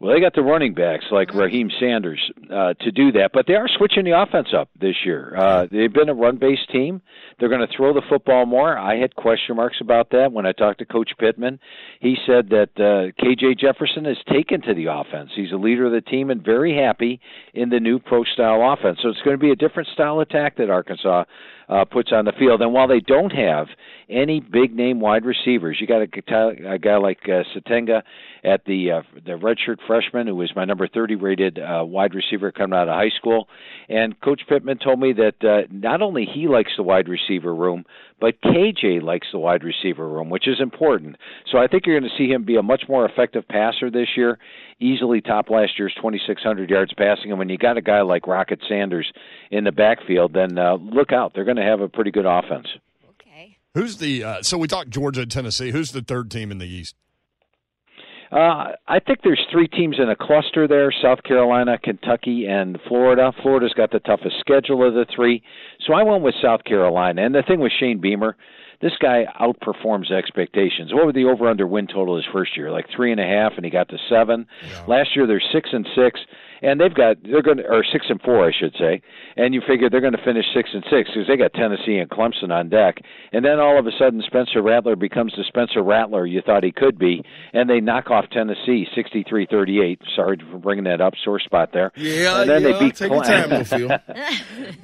Well, 0.00 0.12
they 0.12 0.20
got 0.20 0.34
the 0.34 0.42
running 0.42 0.74
backs 0.74 1.04
like 1.12 1.32
Raheem 1.32 1.70
Sanders 1.78 2.20
uh, 2.52 2.74
to 2.80 2.90
do 2.90 3.12
that, 3.12 3.30
but 3.32 3.46
they 3.46 3.54
are 3.54 3.68
switching 3.68 4.04
the 4.04 4.20
offense 4.20 4.48
up 4.52 4.68
this 4.78 4.96
year. 5.04 5.34
Uh, 5.36 5.66
they've 5.70 5.92
been 5.92 6.08
a 6.08 6.14
run-based 6.14 6.68
team. 6.72 7.00
They're 7.38 7.48
going 7.48 7.66
to 7.66 7.72
throw 7.74 7.94
the 7.94 8.02
football 8.08 8.44
more. 8.44 8.76
I 8.76 8.96
had 8.96 9.14
question 9.14 9.54
marks 9.54 9.76
about 9.80 10.10
that 10.10 10.32
when 10.32 10.46
I 10.46 10.52
talked 10.52 10.80
to 10.80 10.84
Coach 10.84 11.12
Pittman. 11.18 11.60
He 12.00 12.16
said 12.26 12.48
that 12.48 12.70
uh, 12.76 13.14
KJ 13.24 13.58
Jefferson 13.60 14.04
has 14.04 14.18
taken 14.30 14.60
to 14.62 14.74
the 14.74 14.86
offense. 14.86 15.30
He's 15.34 15.52
a 15.52 15.56
leader 15.56 15.86
of 15.86 15.92
the 15.92 16.00
team 16.00 16.28
and 16.28 16.44
very 16.44 16.76
happy 16.76 17.20
in 17.54 17.68
the 17.70 17.80
new 17.80 18.00
pro-style 18.00 18.72
offense. 18.72 18.98
So 19.00 19.10
it's 19.10 19.22
going 19.22 19.38
to 19.38 19.42
be 19.42 19.52
a 19.52 19.56
different 19.56 19.88
style 19.94 20.18
attack 20.18 20.56
that 20.56 20.70
Arkansas 20.70 21.24
uh, 21.68 21.84
puts 21.84 22.12
on 22.12 22.24
the 22.24 22.32
field. 22.32 22.60
And 22.62 22.72
while 22.72 22.88
they 22.88 23.00
don't 23.00 23.32
have 23.32 23.68
any 24.08 24.40
big 24.40 24.74
name 24.74 25.00
wide 25.00 25.24
receivers, 25.24 25.78
you 25.80 25.86
got 25.86 26.02
a, 26.02 26.72
a 26.72 26.78
guy 26.78 26.96
like 26.96 27.20
uh, 27.24 27.42
Sategna 27.54 28.02
at 28.44 28.64
the 28.66 28.90
uh, 28.90 29.02
the 29.24 29.32
redshirt 29.32 29.78
freshman 29.86 30.26
who 30.26 30.36
was 30.36 30.52
my 30.54 30.64
number 30.64 30.86
30 30.86 31.16
rated 31.16 31.58
uh, 31.58 31.82
wide 31.84 32.14
receiver 32.14 32.52
coming 32.52 32.78
out 32.78 32.88
of 32.88 32.94
high 32.94 33.12
school. 33.16 33.48
And 33.88 34.20
Coach 34.20 34.42
Pittman 34.48 34.78
told 34.78 35.00
me 35.00 35.14
that 35.14 35.44
uh, 35.44 35.66
not 35.70 36.02
only 36.02 36.26
he 36.26 36.48
likes 36.48 36.72
the 36.76 36.82
wide 36.82 37.08
receiver 37.08 37.54
room, 37.54 37.84
but 38.24 38.40
KJ 38.40 39.02
likes 39.02 39.26
the 39.32 39.38
wide 39.38 39.62
receiver 39.62 40.08
room, 40.08 40.30
which 40.30 40.48
is 40.48 40.58
important. 40.58 41.16
So 41.52 41.58
I 41.58 41.66
think 41.66 41.84
you're 41.84 42.00
going 42.00 42.10
to 42.10 42.16
see 42.16 42.32
him 42.32 42.42
be 42.42 42.56
a 42.56 42.62
much 42.62 42.84
more 42.88 43.04
effective 43.04 43.46
passer 43.46 43.90
this 43.90 44.08
year. 44.16 44.38
Easily 44.80 45.20
top 45.20 45.50
last 45.50 45.72
year's 45.78 45.92
2,600 45.96 46.70
yards 46.70 46.94
passing. 46.94 47.28
And 47.28 47.38
when 47.38 47.50
you 47.50 47.58
got 47.58 47.76
a 47.76 47.82
guy 47.82 48.00
like 48.00 48.26
Rocket 48.26 48.60
Sanders 48.66 49.12
in 49.50 49.64
the 49.64 49.72
backfield, 49.72 50.32
then 50.32 50.56
uh, 50.56 50.76
look 50.76 51.12
out. 51.12 51.32
They're 51.34 51.44
going 51.44 51.58
to 51.58 51.64
have 51.64 51.82
a 51.82 51.88
pretty 51.90 52.12
good 52.12 52.24
offense. 52.24 52.66
Okay. 53.10 53.58
Who's 53.74 53.98
the 53.98 54.24
uh, 54.24 54.42
so 54.42 54.56
we 54.56 54.68
talked 54.68 54.88
Georgia 54.88 55.20
and 55.20 55.30
Tennessee. 55.30 55.70
Who's 55.70 55.92
the 55.92 56.00
third 56.00 56.30
team 56.30 56.50
in 56.50 56.56
the 56.56 56.66
East? 56.66 56.94
Uh, 58.34 58.72
I 58.88 58.98
think 58.98 59.20
there's 59.22 59.46
three 59.52 59.68
teams 59.68 59.96
in 60.00 60.10
a 60.10 60.16
cluster 60.16 60.66
there: 60.66 60.92
South 61.00 61.22
Carolina, 61.22 61.78
Kentucky, 61.78 62.46
and 62.46 62.78
Florida. 62.88 63.32
Florida's 63.42 63.72
got 63.74 63.92
the 63.92 64.00
toughest 64.00 64.40
schedule 64.40 64.86
of 64.86 64.94
the 64.94 65.06
three, 65.14 65.40
so 65.86 65.94
I 65.94 66.02
went 66.02 66.24
with 66.24 66.34
South 66.42 66.64
Carolina. 66.64 67.24
And 67.24 67.32
the 67.32 67.44
thing 67.46 67.60
with 67.60 67.70
Shane 67.78 68.00
Beamer, 68.00 68.36
this 68.82 68.94
guy 69.00 69.26
outperforms 69.40 70.10
expectations. 70.10 70.92
What 70.92 71.06
would 71.06 71.14
the 71.14 71.26
over/under 71.26 71.68
win 71.68 71.86
total 71.86 72.16
his 72.16 72.24
first 72.32 72.56
year? 72.56 72.72
Like 72.72 72.86
three 72.94 73.12
and 73.12 73.20
a 73.20 73.24
half, 73.24 73.52
and 73.54 73.64
he 73.64 73.70
got 73.70 73.88
to 73.90 73.98
seven. 74.08 74.48
Yeah. 74.68 74.84
Last 74.88 75.14
year 75.14 75.28
they're 75.28 75.40
six 75.52 75.70
and 75.72 75.86
six 75.94 76.18
and 76.64 76.80
they've 76.80 76.94
got 76.94 77.16
they're 77.22 77.42
going 77.42 77.58
to 77.58 77.64
or 77.68 77.84
six 77.84 78.06
and 78.08 78.20
four 78.22 78.46
I 78.46 78.52
should 78.58 78.74
say, 78.78 79.02
and 79.36 79.52
you 79.52 79.60
figure 79.66 79.90
they're 79.90 80.00
going 80.00 80.16
to 80.16 80.24
finish 80.24 80.46
six 80.54 80.70
and 80.72 80.82
six 80.90 81.10
because 81.10 81.28
they 81.28 81.36
got 81.36 81.52
Tennessee 81.52 81.96
and 81.96 82.08
Clemson 82.08 82.50
on 82.50 82.70
deck, 82.70 82.98
and 83.32 83.44
then 83.44 83.60
all 83.60 83.78
of 83.78 83.86
a 83.86 83.90
sudden 83.98 84.22
Spencer 84.26 84.62
Rattler 84.62 84.96
becomes 84.96 85.34
the 85.36 85.44
Spencer 85.46 85.82
Rattler 85.82 86.26
you 86.26 86.40
thought 86.40 86.64
he 86.64 86.72
could 86.72 86.98
be, 86.98 87.22
and 87.52 87.68
they 87.68 87.80
knock 87.80 88.10
off 88.10 88.24
Tennessee 88.30 88.86
sixty 88.94 89.24
three 89.28 89.46
thirty 89.50 89.80
eight. 89.82 90.00
Sorry 90.16 90.38
for 90.50 90.58
bringing 90.58 90.84
that 90.84 91.00
up, 91.00 91.14
sore 91.22 91.38
spot 91.38 91.70
there. 91.72 91.92
Yeah, 91.96 92.40
and 92.40 92.50
then 92.50 92.62
yeah, 92.62 92.72
they 92.72 92.78
beat 92.78 92.96
take 92.96 93.10
Cle- 93.10 93.22
time, 93.22 93.50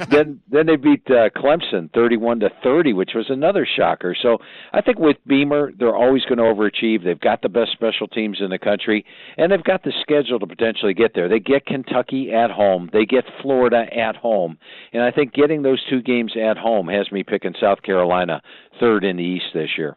then 0.10 0.40
then 0.50 0.66
they 0.66 0.76
beat 0.76 1.02
uh, 1.06 1.30
Clemson 1.34 1.92
thirty 1.94 2.16
one 2.16 2.40
to 2.40 2.50
thirty, 2.62 2.92
which 2.92 3.12
was 3.14 3.26
another 3.30 3.66
shocker. 3.66 4.14
So 4.20 4.38
I 4.72 4.82
think 4.82 4.98
with 4.98 5.16
Beamer, 5.26 5.72
they're 5.78 5.96
always 5.96 6.24
going 6.24 6.38
to 6.38 6.44
overachieve. 6.44 7.04
They've 7.04 7.18
got 7.18 7.40
the 7.42 7.48
best 7.48 7.72
special 7.72 8.06
teams 8.06 8.38
in 8.40 8.50
the 8.50 8.58
country, 8.58 9.06
and 9.38 9.50
they've 9.50 9.64
got 9.64 9.82
the 9.82 9.92
schedule 10.02 10.38
to 10.38 10.46
potentially 10.46 10.94
get 10.94 11.12
there. 11.14 11.28
They 11.28 11.38
get 11.38 11.64
Kentucky 11.70 12.32
at 12.32 12.50
home. 12.50 12.90
They 12.92 13.06
get 13.06 13.24
Florida 13.42 13.86
at 13.96 14.16
home. 14.16 14.58
And 14.92 15.02
I 15.02 15.10
think 15.10 15.32
getting 15.32 15.62
those 15.62 15.82
two 15.88 16.02
games 16.02 16.32
at 16.36 16.56
home 16.56 16.88
has 16.88 17.10
me 17.12 17.22
picking 17.22 17.54
South 17.60 17.82
Carolina 17.82 18.42
third 18.78 19.04
in 19.04 19.16
the 19.16 19.24
East 19.24 19.46
this 19.54 19.70
year. 19.78 19.96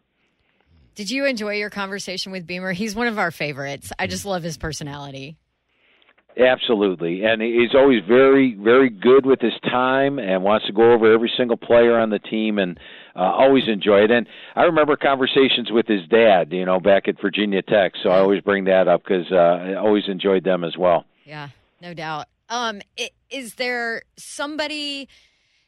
Did 0.96 1.10
you 1.10 1.26
enjoy 1.26 1.56
your 1.56 1.72
conversation 1.72 2.32
with 2.32 2.46
Beamer? 2.46 2.72
He's 2.72 2.96
one 2.96 3.08
of 3.08 3.18
our 3.18 3.32
favorites. 3.32 3.92
I 3.98 4.06
just 4.06 4.26
love 4.26 4.44
his 4.44 4.58
personality. 4.58 5.38
Absolutely, 6.38 7.24
and 7.24 7.42
he's 7.44 7.76
always 7.76 8.02
very, 8.08 8.56
very 8.56 8.90
good 8.90 9.24
with 9.24 9.40
his 9.40 9.54
time 9.64 10.18
and 10.18 10.44
wants 10.44 10.66
to 10.66 10.74
go 10.74 10.92
over 10.92 11.14
every 11.14 11.32
single 11.38 11.58
player 11.58 12.00
on 12.00 12.10
the 12.10 12.18
team, 12.18 12.58
and 12.58 12.80
uh, 13.16 13.20
always 13.20 13.68
enjoy 13.68 14.00
it. 14.00 14.10
And 14.10 14.26
I 14.56 14.64
remember 14.64 14.96
conversations 14.96 15.72
with 15.72 15.88
his 15.88 16.02
dad, 16.08 16.52
you 16.52 16.66
know, 16.66 16.80
back 16.80 17.08
at 17.08 17.22
Virginia 17.22 17.62
Tech. 17.62 17.94
So 18.02 18.10
I 18.10 18.18
always 18.18 18.42
bring 18.42 18.66
that 18.66 18.88
up 18.88 19.04
because 19.04 19.32
uh, 19.32 19.36
I 19.36 19.76
always 19.76 20.06
enjoyed 20.08 20.44
them 20.44 20.64
as 20.64 20.76
well. 20.76 21.06
Yeah, 21.24 21.50
no 21.84 21.94
doubt. 21.94 22.28
Um, 22.50 22.82
is 23.30 23.56
there 23.56 24.04
somebody 24.18 25.10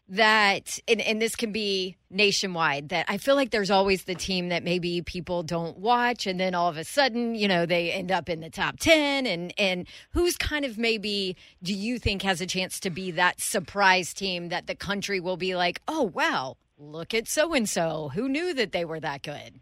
that, 0.08 0.80
and, 0.88 1.02
and 1.02 1.22
this 1.22 1.36
can 1.36 1.52
be 1.52 1.98
nationwide, 2.10 2.90
that 2.90 3.06
I 3.10 3.18
feel 3.18 3.36
like 3.36 3.50
there's 3.50 3.72
always 3.72 4.06
the 4.06 4.16
team 4.16 4.50
that 4.50 4.64
maybe 4.64 5.02
people 5.02 5.44
don't 5.44 5.78
watch, 5.78 6.26
and 6.26 6.40
then 6.40 6.56
all 6.56 6.70
of 6.70 6.78
a 6.78 6.84
sudden, 6.84 7.36
you 7.36 7.48
know, 7.48 7.66
they 7.66 7.92
end 7.92 8.12
up 8.12 8.30
in 8.30 8.40
the 8.40 8.50
top 8.50 8.80
ten, 8.80 9.26
and 9.26 9.54
and 9.58 9.88
who's 10.12 10.38
kind 10.38 10.64
of 10.64 10.78
maybe 10.78 11.36
do 11.62 11.74
you 11.74 12.00
think 12.00 12.22
has 12.22 12.40
a 12.40 12.46
chance 12.46 12.80
to 12.82 12.90
be 12.90 13.12
that 13.12 13.42
surprise 13.42 14.14
team 14.14 14.50
that 14.50 14.68
the 14.68 14.76
country 14.76 15.20
will 15.20 15.38
be 15.38 15.56
like, 15.56 15.82
oh 15.88 16.04
wow, 16.04 16.56
look 16.78 17.14
at 17.14 17.28
so 17.28 17.54
and 17.54 17.68
so, 17.68 18.12
who 18.14 18.30
knew 18.30 18.54
that 18.54 18.72
they 18.72 18.86
were 18.86 19.00
that 19.00 19.24
good? 19.24 19.60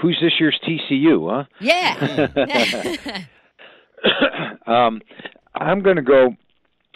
Who's 0.00 0.18
this 0.22 0.32
year's 0.38 0.58
TCU, 0.66 1.28
huh? 1.28 1.44
Yeah. 1.60 3.26
um, 4.66 5.02
I'm 5.54 5.82
going 5.82 5.96
to 5.96 6.02
go. 6.02 6.36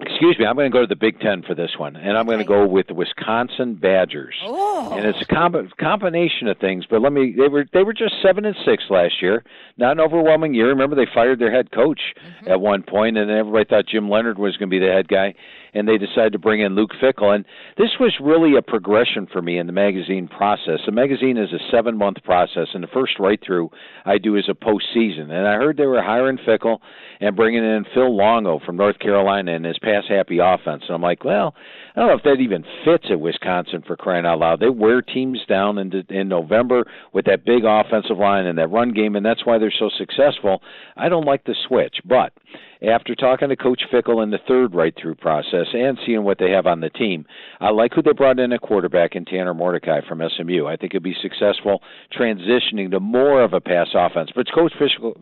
Excuse 0.01 0.37
me. 0.41 0.45
I'm 0.45 0.57
going 0.57 0.69
to 0.69 0.75
go 0.77 0.81
to 0.81 0.89
the 0.89 0.97
Big 0.97 1.21
Ten 1.21 1.43
for 1.43 1.55
this 1.55 1.71
one, 1.79 1.95
and 1.95 2.19
I'm 2.19 2.27
going 2.27 2.41
to 2.41 2.45
go 2.45 2.67
with 2.67 2.89
the 2.89 2.95
Wisconsin 2.95 3.77
Badgers. 3.77 4.35
Oh. 4.43 4.93
And 4.93 5.07
it's 5.07 5.23
a 5.23 5.25
com- 5.25 5.71
combination 5.79 6.49
of 6.49 6.59
things. 6.59 6.85
But 6.91 7.01
let 7.01 7.13
me. 7.13 7.33
They 7.39 7.47
were 7.47 7.65
they 7.73 7.85
were 7.85 7.93
just 7.93 8.15
seven 8.21 8.45
and 8.45 8.57
six 8.65 8.85
last 8.91 9.23
year. 9.23 9.45
Not 9.77 9.93
an 9.93 10.01
overwhelming 10.01 10.53
year. 10.53 10.69
Remember, 10.69 10.97
they 10.97 11.07
fired 11.15 11.39
their 11.39 11.53
head 11.53 11.71
coach 11.71 12.01
mm-hmm. 12.19 12.51
at 12.51 12.61
one 12.61 12.83
point, 12.83 13.17
and 13.17 13.31
everybody 13.31 13.67
thought 13.67 13.87
Jim 13.87 14.11
Leonhard 14.11 14.39
was 14.39 14.57
going 14.57 14.69
to 14.69 14.81
be 14.81 14.85
the 14.85 14.93
head 14.93 15.07
guy 15.07 15.35
and 15.75 15.89
they 15.89 15.99
decided 15.99 16.33
to 16.33 16.39
bring 16.39 16.61
in 16.61 16.75
Luke 16.75 16.93
Fickell. 17.03 17.35
And 17.35 17.45
this 17.77 17.91
was 18.01 18.13
really 18.21 18.57
a 18.57 18.63
progression 18.63 19.27
for 19.31 19.43
me 19.43 19.59
in 19.59 19.67
the 19.67 19.73
magazine 19.73 20.29
process. 20.29 20.81
The 20.87 20.93
magazine 20.93 21.37
is 21.37 21.53
a 21.53 21.59
seven 21.71 21.97
month 21.99 22.23
process, 22.25 22.69
and 22.75 22.83
the 22.83 22.89
first 22.89 23.19
write 23.19 23.41
through 23.45 23.71
I 24.05 24.19
do 24.19 24.37
is 24.37 24.49
a 24.49 24.55
postseason. 24.55 25.31
And 25.31 25.47
I 25.47 25.55
heard 25.55 25.77
they 25.77 25.87
were 25.87 26.03
hiring 26.03 26.39
Fickell 26.39 26.79
and 27.21 27.37
bringing 27.37 27.65
in 27.65 27.85
Phil 27.95 28.17
Longo 28.17 28.61
from 28.65 28.77
North 28.77 28.99
Carolina 28.99 29.55
and 29.55 29.65
his 29.65 29.79
pass 29.79 30.05
happy 30.09 30.39
offense. 30.39 30.85
And 30.87 30.95
I'm 30.95 31.03
like, 31.03 31.25
well, 31.25 31.55
I 31.95 32.01
don't 32.01 32.09
know 32.09 32.17
if 32.17 32.25
that 32.25 32.43
even 32.43 32.65
fits 32.85 33.07
at 33.11 33.21
Wisconsin 33.21 33.83
for 33.87 33.97
crying 33.97 34.27
out 34.27 34.41
loud. 34.41 34.61
They 34.61 34.69
wear 34.69 35.01
teams 35.01 35.41
down 35.49 35.79
in, 35.79 35.93
in 36.09 36.29
November 36.29 36.85
with 37.13 37.25
that 37.27 37.45
big 37.45 37.65
offensive 37.65 38.19
line 38.19 38.47
and 38.47 38.59
that 38.59 38.71
run 38.71 38.93
game, 38.93 39.15
and 39.17 39.25
that's 39.25 39.47
why 39.47 39.59
they're 39.59 39.73
so 39.77 39.91
successful. 39.97 40.61
I 40.97 41.09
don't 41.09 41.25
like 41.25 41.45
the 41.45 41.55
switch, 41.69 41.97
but 42.05 42.33
after 42.83 43.15
talking 43.15 43.49
to 43.49 43.57
Coach 43.57 43.83
Fickell 43.93 44.23
in 44.23 44.31
the 44.31 44.39
third 44.47 44.75
write 44.75 44.95
through 45.01 45.15
process 45.15 45.67
and 45.73 45.99
seeing 46.05 46.25
what 46.25 46.39
they 46.39 46.51
have 46.51 46.67
on 46.67 46.81
the 46.81 46.91
team, 46.91 47.25
I 47.61 47.71
like 47.71 47.95
who 47.95 48.03
they 48.03 48.13
brought 48.13 48.39
in 48.39 48.53
at 48.53 48.61
quarterback 48.61 49.15
in 49.15 49.25
Tanner 49.25 49.55
Mordecai 49.55 50.01
from 50.07 50.21
SMU. 50.37 50.67
I 50.67 50.77
think 50.77 50.93
he'll 50.93 51.01
be 51.01 51.17
successful 51.21 51.83
transitioning 52.17 52.91
to 52.91 53.01
more 53.01 53.43
of 53.43 53.53
a 53.53 53.61
pass 53.61 53.89
offense. 53.95 54.31
But 54.35 54.47
Coach 54.55 54.73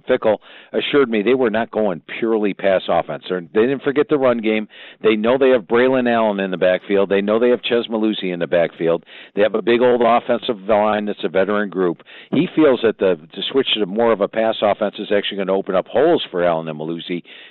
Fickell 0.09 0.38
assured 0.73 1.09
me 1.09 1.23
they 1.23 1.35
were 1.35 1.51
not 1.51 1.71
going 1.71 2.03
purely 2.18 2.55
pass 2.55 2.83
offense. 2.88 3.25
They 3.29 3.40
didn't 3.61 3.83
forget 3.83 4.09
the 4.09 4.18
run 4.18 4.38
game. 4.38 4.68
They 5.03 5.14
know 5.14 5.38
they 5.38 5.51
have 5.51 5.62
Braylon 5.62 6.12
Allen 6.12 6.40
in 6.40 6.51
the 6.51 6.57
backfield. 6.57 7.11
They 7.11 7.21
know 7.21 7.38
they 7.38 7.51
have 7.51 7.62
Chez 7.62 7.88
Mellusi 7.88 8.33
in 8.33 8.40
the 8.40 8.47
backfield. 8.47 9.05
They 9.35 9.42
have 9.42 9.55
a 9.55 9.62
big 9.62 9.81
old 9.81 10.03
offensive 10.05 10.59
line 10.62 11.07
that's 11.07 11.25
a 11.25 11.29
veteran 11.29 11.71
group. 11.71 12.03
He 12.33 12.49
feels 12.55 12.81
that 12.83 12.99
the 12.99 13.12
to 13.33 13.42
switch 13.51 13.68
to 13.75 13.87
more 13.87 14.12
of 14.12 14.21
a 14.21 14.29
pass 14.29 14.57
offense 14.62 14.97
is 14.99 15.12
actually 15.14 15.37
going 15.37 15.49
to 15.49 15.55
open 15.55 15.75
up 15.75 15.87
holes 15.87 16.27
for 16.31 16.45
Allen 16.45 16.68
and 16.68 16.79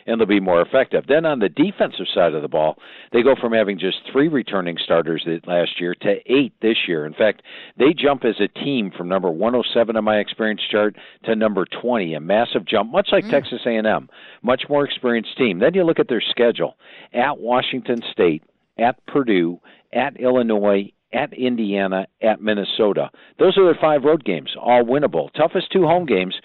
And 0.06 0.20
they'll 0.20 0.28
be 0.28 0.40
more 0.40 0.62
effective. 0.62 1.06
Then 1.08 1.26
on 1.26 1.40
the 1.40 1.50
defensive 1.50 2.08
side 2.14 2.34
of 2.34 2.42
the 2.42 2.48
ball, 2.48 2.78
they 3.12 3.24
go 3.24 3.36
from 3.40 3.54
having 3.54 3.80
just 3.80 3.98
three 4.12 4.28
returning 4.28 4.78
starters 4.84 5.28
last 5.46 5.80
year 5.80 5.96
to 6.02 6.16
eight 6.26 6.54
this 6.62 6.78
year. 6.88 7.06
In 7.06 7.14
fact, 7.14 7.42
they 7.78 7.94
jump 7.94 8.26
as 8.26 8.36
a 8.40 8.48
team 8.48 8.92
from 8.96 9.08
number 9.08 9.30
107 9.30 9.96
on 9.96 10.04
my 10.04 10.18
experience 10.18 10.62
chart 10.70 10.96
to 11.24 11.36
number 11.36 11.66
20, 11.82 12.14
a 12.14 12.20
massive 12.20 12.66
jump, 12.66 12.92
much 12.92 13.10
like 13.12 13.26
mm. 13.26 13.32
Texas 13.32 13.62
A&M, 13.66 14.10
much 14.42 14.64
more 14.70 14.86
experienced 14.86 15.38
team. 15.38 15.60
Then 15.60 15.74
you 15.74 15.84
look 15.84 16.00
at 16.00 16.08
their 16.08 16.22
schedule 16.22 16.76
at 17.14 17.40
Washington 17.40 18.02
State, 18.12 18.44
at 18.78 19.06
Purdue, 19.08 19.60
at 19.94 20.20
Illinois, 20.20 20.92
at 21.14 21.34
Indiana, 21.34 22.08
at 22.22 22.42
Minnesota. 22.42 23.10
Those 23.38 23.58
are 23.58 23.66
their 23.66 23.82
five 23.82 24.04
road 24.04 24.24
games, 24.24 24.52
all 24.60 24.84
winnable. 24.84 25.32
Toughest 25.34 25.72
two 25.72 25.84
home 25.84 26.06
games 26.06 26.36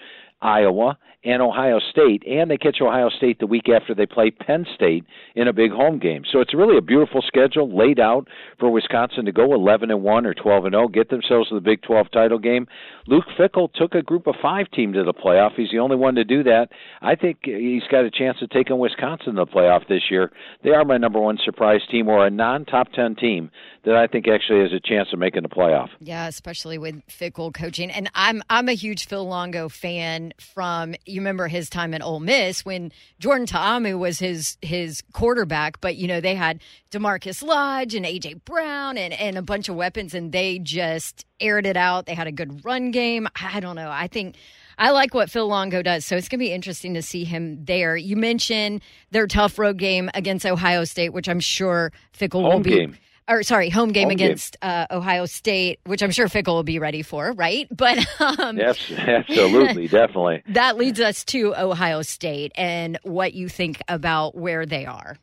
Iowa 0.41 0.97
and 1.27 1.41
Ohio 1.41 1.79
State, 1.91 2.23
and 2.25 2.49
they 2.49 2.57
catch 2.57 2.77
Ohio 2.81 3.09
State 3.09 3.39
the 3.39 3.47
week 3.47 3.67
after 3.67 3.93
they 3.93 4.05
play 4.05 4.31
Penn 4.31 4.65
State 4.73 5.03
in 5.35 5.49
a 5.49 5.53
big 5.53 5.71
home 5.71 5.99
game. 5.99 6.23
So 6.31 6.39
it's 6.39 6.53
really 6.53 6.77
a 6.77 6.81
beautiful 6.81 7.21
schedule 7.21 7.69
laid 7.69 7.99
out 7.99 8.29
for 8.59 8.71
Wisconsin 8.71 9.25
to 9.25 9.33
go 9.33 9.53
11 9.53 9.91
and 9.91 10.03
1 10.03 10.25
or 10.25 10.33
12 10.33 10.65
and 10.65 10.73
0, 10.73 10.87
get 10.87 11.09
themselves 11.09 11.49
to 11.49 11.55
the 11.55 11.61
Big 11.61 11.81
12 11.81 12.09
title 12.11 12.39
game. 12.39 12.65
Luke 13.07 13.25
Fickell 13.37 13.71
took 13.73 13.93
a 13.93 14.01
group 14.01 14.25
of 14.25 14.35
5 14.41 14.71
team 14.71 14.93
to 14.93 15.03
the 15.03 15.13
playoff. 15.13 15.51
He's 15.55 15.71
the 15.71 15.79
only 15.79 15.97
one 15.97 16.15
to 16.15 16.23
do 16.23 16.43
that. 16.43 16.69
I 17.01 17.15
think 17.15 17.39
he's 17.43 17.83
got 17.91 18.05
a 18.05 18.11
chance 18.11 18.37
of 18.41 18.49
taking 18.49 18.79
Wisconsin 18.79 19.35
to 19.35 19.45
the 19.45 19.51
playoff 19.51 19.87
this 19.89 20.03
year. 20.09 20.31
They 20.63 20.69
are 20.69 20.85
my 20.85 20.97
number 20.97 21.19
one 21.19 21.37
surprise 21.43 21.81
team 21.91 22.07
or 22.07 22.25
a 22.25 22.29
non-top 22.29 22.93
10 22.93 23.17
team 23.17 23.51
that 23.83 23.95
I 23.95 24.07
think 24.07 24.27
actually 24.27 24.61
has 24.61 24.73
a 24.73 24.79
chance 24.79 25.09
of 25.13 25.19
making 25.19 25.43
the 25.43 25.49
playoff. 25.49 25.89
Yeah, 25.99 26.27
especially 26.27 26.77
with 26.77 27.05
Fickell 27.07 27.53
coaching. 27.53 27.89
And 27.89 28.09
I'm 28.15 28.43
I'm 28.49 28.67
a 28.69 28.73
huge 28.73 29.07
Phil 29.07 29.25
Longo 29.25 29.69
fan 29.69 30.33
from 30.53 30.93
you 31.17 31.21
remember 31.21 31.47
his 31.47 31.69
time 31.69 31.93
at 31.93 32.01
Ole 32.01 32.19
Miss 32.19 32.63
when 32.63 32.91
Jordan 33.19 33.45
Ta'amu 33.45 33.97
was 33.97 34.19
his 34.19 34.57
his 34.61 35.03
quarterback, 35.11 35.81
but 35.81 35.97
you 35.97 36.07
know, 36.07 36.21
they 36.21 36.35
had 36.35 36.61
DaMarkus 36.91 37.43
Lodge 37.43 37.95
and 37.95 38.05
AJ 38.05 38.45
Brown 38.45 38.97
and, 38.97 39.13
and 39.13 39.37
a 39.37 39.41
bunch 39.41 39.67
of 39.67 39.75
weapons 39.75 40.13
and 40.13 40.31
they 40.31 40.59
just 40.59 41.25
aired 41.39 41.65
it 41.65 41.75
out. 41.75 42.05
They 42.05 42.13
had 42.13 42.27
a 42.27 42.31
good 42.31 42.63
run 42.63 42.91
game. 42.91 43.27
I 43.35 43.59
don't 43.59 43.75
know. 43.75 43.89
I 43.91 44.07
think 44.07 44.35
I 44.77 44.91
like 44.91 45.13
what 45.13 45.29
Phil 45.29 45.47
Longo 45.47 45.81
does, 45.81 46.05
so 46.05 46.15
it's 46.15 46.29
going 46.29 46.39
to 46.39 46.45
be 46.45 46.53
interesting 46.53 46.93
to 46.93 47.01
see 47.01 47.23
him 47.23 47.65
there. 47.65 47.97
You 47.97 48.15
mentioned 48.15 48.81
their 49.09 49.25
tough 49.25 49.57
road 49.57 49.77
game 49.77 50.11
against 50.13 50.45
Ohio 50.45 50.83
State, 50.83 51.13
which 51.13 51.27
I'm 51.27 51.39
sure 51.39 51.91
Fickell 52.17 52.43
Home 52.43 52.57
will 52.57 52.59
be. 52.59 52.75
Game 52.75 52.97
or 53.27 53.43
sorry, 53.43 53.69
home 53.69 53.91
game 53.91 54.05
home 54.05 54.11
against 54.11 54.59
game. 54.61 54.69
Uh, 54.69 54.87
Ohio 54.91 55.25
State, 55.25 55.79
which 55.85 56.01
I'm 56.01 56.11
sure 56.11 56.27
Fickell 56.27 56.53
will 56.53 56.63
be 56.63 56.79
ready 56.79 57.01
for, 57.01 57.33
right? 57.33 57.67
But 57.77 57.99
um, 58.19 58.57
yes, 58.57 58.91
absolutely, 58.91 59.87
definitely. 59.87 60.41
That 60.49 60.77
leads 60.77 60.99
us 60.99 61.23
to 61.25 61.53
Ohio 61.55 62.01
State 62.01 62.51
and 62.55 62.97
what 63.03 63.33
you 63.33 63.49
think 63.49 63.81
about 63.87 64.35
where 64.35 64.65
they 64.65 64.85
are. 64.85 65.17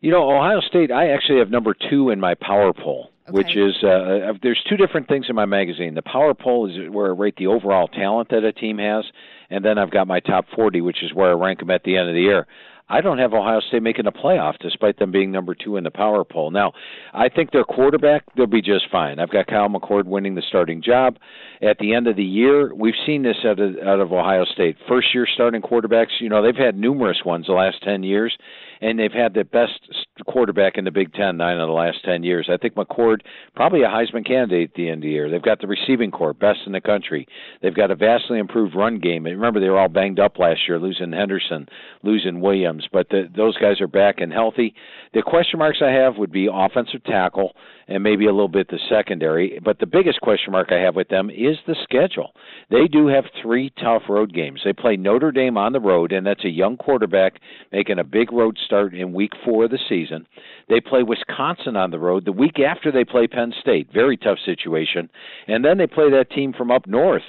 You 0.00 0.10
know, 0.10 0.30
Ohio 0.30 0.60
State, 0.60 0.90
I 0.90 1.10
actually 1.10 1.40
have 1.40 1.50
number 1.50 1.74
two 1.90 2.08
in 2.08 2.20
my 2.20 2.34
power 2.34 2.72
poll, 2.72 3.10
okay. 3.28 3.36
which 3.36 3.54
is 3.54 3.76
uh, 3.82 3.88
uh, 3.88 4.32
there's 4.42 4.62
two 4.66 4.78
different 4.78 5.08
things 5.08 5.26
in 5.28 5.36
my 5.36 5.44
magazine. 5.44 5.94
The 5.94 6.02
power 6.02 6.32
poll 6.32 6.70
is 6.70 6.90
where 6.90 7.08
I 7.08 7.10
rate 7.10 7.36
the 7.36 7.48
overall 7.48 7.86
talent 7.86 8.30
that 8.30 8.42
a 8.42 8.52
team 8.52 8.78
has, 8.78 9.04
and 9.50 9.62
then 9.62 9.76
I've 9.76 9.90
got 9.90 10.06
my 10.06 10.20
top 10.20 10.46
40, 10.56 10.80
which 10.80 11.02
is 11.02 11.12
where 11.12 11.30
I 11.30 11.34
rank 11.34 11.58
them 11.58 11.70
at 11.70 11.84
the 11.84 11.98
end 11.98 12.08
of 12.08 12.14
the 12.14 12.22
year. 12.22 12.46
I 12.90 13.00
don't 13.00 13.18
have 13.18 13.32
Ohio 13.32 13.60
State 13.60 13.82
making 13.82 14.06
a 14.06 14.12
playoff 14.12 14.58
despite 14.58 14.98
them 14.98 15.12
being 15.12 15.30
number 15.30 15.54
two 15.54 15.76
in 15.76 15.84
the 15.84 15.90
power 15.92 16.24
poll. 16.24 16.50
Now, 16.50 16.72
I 17.14 17.28
think 17.28 17.52
their 17.52 17.64
quarterback, 17.64 18.24
they'll 18.36 18.46
be 18.46 18.60
just 18.60 18.90
fine. 18.90 19.20
I've 19.20 19.30
got 19.30 19.46
Kyle 19.46 19.68
McCord 19.68 20.06
winning 20.06 20.34
the 20.34 20.42
starting 20.48 20.82
job. 20.82 21.16
At 21.62 21.78
the 21.78 21.94
end 21.94 22.08
of 22.08 22.16
the 22.16 22.24
year, 22.24 22.74
we've 22.74 22.94
seen 23.06 23.22
this 23.22 23.36
out 23.44 23.60
of, 23.60 23.76
out 23.78 24.00
of 24.00 24.12
Ohio 24.12 24.44
State. 24.44 24.76
First 24.88 25.14
year 25.14 25.26
starting 25.32 25.62
quarterbacks, 25.62 26.20
you 26.20 26.28
know, 26.28 26.42
they've 26.42 26.56
had 26.56 26.76
numerous 26.76 27.18
ones 27.24 27.46
the 27.46 27.52
last 27.52 27.80
10 27.84 28.02
years, 28.02 28.36
and 28.80 28.98
they've 28.98 29.12
had 29.12 29.34
the 29.34 29.44
best 29.44 29.80
quarterback 30.26 30.76
in 30.76 30.84
the 30.84 30.90
Big 30.90 31.12
Ten 31.12 31.36
nine 31.36 31.58
of 31.58 31.68
the 31.68 31.72
last 31.72 31.98
10 32.04 32.22
years. 32.22 32.48
I 32.52 32.56
think 32.56 32.74
McCord, 32.74 33.20
probably 33.54 33.82
a 33.82 33.88
Heisman 33.88 34.26
candidate 34.26 34.70
at 34.70 34.74
the 34.74 34.88
end 34.88 34.98
of 34.98 35.02
the 35.02 35.10
year. 35.10 35.30
They've 35.30 35.42
got 35.42 35.60
the 35.60 35.66
receiving 35.66 36.10
corps, 36.10 36.32
best 36.32 36.60
in 36.66 36.72
the 36.72 36.80
country. 36.80 37.26
They've 37.62 37.74
got 37.74 37.90
a 37.90 37.96
vastly 37.96 38.38
improved 38.38 38.74
run 38.74 38.98
game. 38.98 39.26
And 39.26 39.36
remember, 39.36 39.60
they 39.60 39.68
were 39.68 39.78
all 39.78 39.88
banged 39.88 40.20
up 40.20 40.38
last 40.38 40.60
year, 40.68 40.78
losing 40.78 41.12
Henderson, 41.12 41.68
losing 42.02 42.40
Williams, 42.40 42.86
but 42.92 43.08
the, 43.10 43.28
those 43.34 43.56
guys 43.58 43.80
are 43.80 43.88
back 43.88 44.20
and 44.20 44.32
healthy. 44.32 44.74
The 45.14 45.22
question 45.22 45.58
marks 45.58 45.78
I 45.82 45.90
have 45.90 46.16
would 46.16 46.32
be 46.32 46.48
offensive 46.52 47.04
tackle 47.04 47.52
and 47.90 48.02
maybe 48.02 48.26
a 48.26 48.32
little 48.32 48.48
bit 48.48 48.68
the 48.68 48.78
secondary. 48.88 49.60
But 49.62 49.80
the 49.80 49.86
biggest 49.86 50.20
question 50.20 50.52
mark 50.52 50.68
I 50.70 50.80
have 50.80 50.94
with 50.94 51.08
them 51.08 51.28
is 51.28 51.56
the 51.66 51.76
schedule. 51.82 52.30
They 52.70 52.86
do 52.86 53.08
have 53.08 53.24
three 53.42 53.72
tough 53.82 54.02
road 54.08 54.32
games. 54.32 54.60
They 54.64 54.72
play 54.72 54.96
Notre 54.96 55.32
Dame 55.32 55.58
on 55.58 55.72
the 55.72 55.80
road, 55.80 56.12
and 56.12 56.24
that's 56.24 56.44
a 56.44 56.48
young 56.48 56.76
quarterback 56.76 57.40
making 57.72 57.98
a 57.98 58.04
big 58.04 58.32
road 58.32 58.56
start 58.64 58.94
in 58.94 59.12
week 59.12 59.32
four 59.44 59.64
of 59.64 59.70
the 59.70 59.78
season. 59.88 60.26
They 60.68 60.80
play 60.80 61.02
Wisconsin 61.02 61.76
on 61.76 61.90
the 61.90 61.98
road 61.98 62.24
the 62.24 62.32
week 62.32 62.60
after 62.60 62.92
they 62.92 63.04
play 63.04 63.26
Penn 63.26 63.52
State. 63.60 63.92
Very 63.92 64.16
tough 64.16 64.38
situation. 64.44 65.10
And 65.48 65.64
then 65.64 65.76
they 65.76 65.88
play 65.88 66.10
that 66.10 66.30
team 66.30 66.52
from 66.52 66.70
up 66.70 66.86
north 66.86 67.24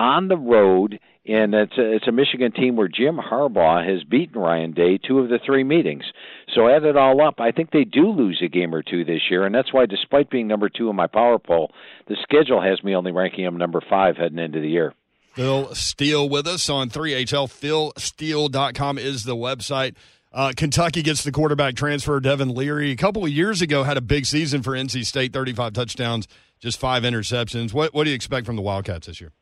on 0.00 0.28
the 0.28 0.36
road 0.36 0.98
and 1.26 1.54
it's 1.54 1.76
a, 1.76 1.94
it's 1.94 2.08
a 2.08 2.12
Michigan 2.12 2.50
team 2.50 2.76
where 2.76 2.88
Jim 2.88 3.18
Harbaugh 3.18 3.86
has 3.86 4.02
beaten 4.02 4.40
Ryan 4.40 4.72
Day 4.72 4.98
two 4.98 5.18
of 5.18 5.28
the 5.28 5.38
three 5.44 5.62
meetings. 5.62 6.04
So 6.54 6.68
add 6.68 6.84
it 6.84 6.96
all 6.96 7.20
up, 7.22 7.38
I 7.38 7.52
think 7.52 7.70
they 7.70 7.84
do 7.84 8.10
lose 8.10 8.42
a 8.44 8.48
game 8.48 8.74
or 8.74 8.82
two 8.82 9.04
this 9.04 9.20
year, 9.30 9.44
and 9.44 9.54
that's 9.54 9.72
why, 9.72 9.86
despite 9.86 10.30
being 10.30 10.48
number 10.48 10.68
two 10.68 10.88
in 10.88 10.96
my 10.96 11.06
power 11.06 11.38
poll, 11.38 11.72
the 12.08 12.16
schedule 12.22 12.60
has 12.60 12.82
me 12.82 12.96
only 12.96 13.12
ranking 13.12 13.44
them 13.44 13.58
number 13.58 13.82
five 13.88 14.16
heading 14.16 14.38
into 14.38 14.60
the 14.60 14.68
year. 14.68 14.94
Phil 15.34 15.72
Steele 15.74 16.28
with 16.28 16.46
us 16.46 16.68
on 16.68 16.90
3HL. 16.90 17.48
PhilSteele.com 17.94 18.98
is 18.98 19.24
the 19.24 19.36
website. 19.36 19.94
Uh, 20.32 20.52
Kentucky 20.56 21.02
gets 21.02 21.22
the 21.22 21.32
quarterback 21.32 21.74
transfer, 21.74 22.18
Devin 22.18 22.54
Leary. 22.54 22.90
A 22.90 22.96
couple 22.96 23.24
of 23.24 23.30
years 23.30 23.62
ago, 23.62 23.84
had 23.84 23.96
a 23.96 24.00
big 24.00 24.26
season 24.26 24.62
for 24.62 24.72
NC 24.72 25.04
State, 25.04 25.32
35 25.32 25.72
touchdowns, 25.72 26.26
just 26.58 26.78
five 26.80 27.04
interceptions. 27.04 27.72
What, 27.72 27.94
what 27.94 28.04
do 28.04 28.10
you 28.10 28.16
expect 28.16 28.46
from 28.46 28.56
the 28.56 28.62
Wildcats 28.62 29.06
this 29.06 29.20
year? 29.20 29.32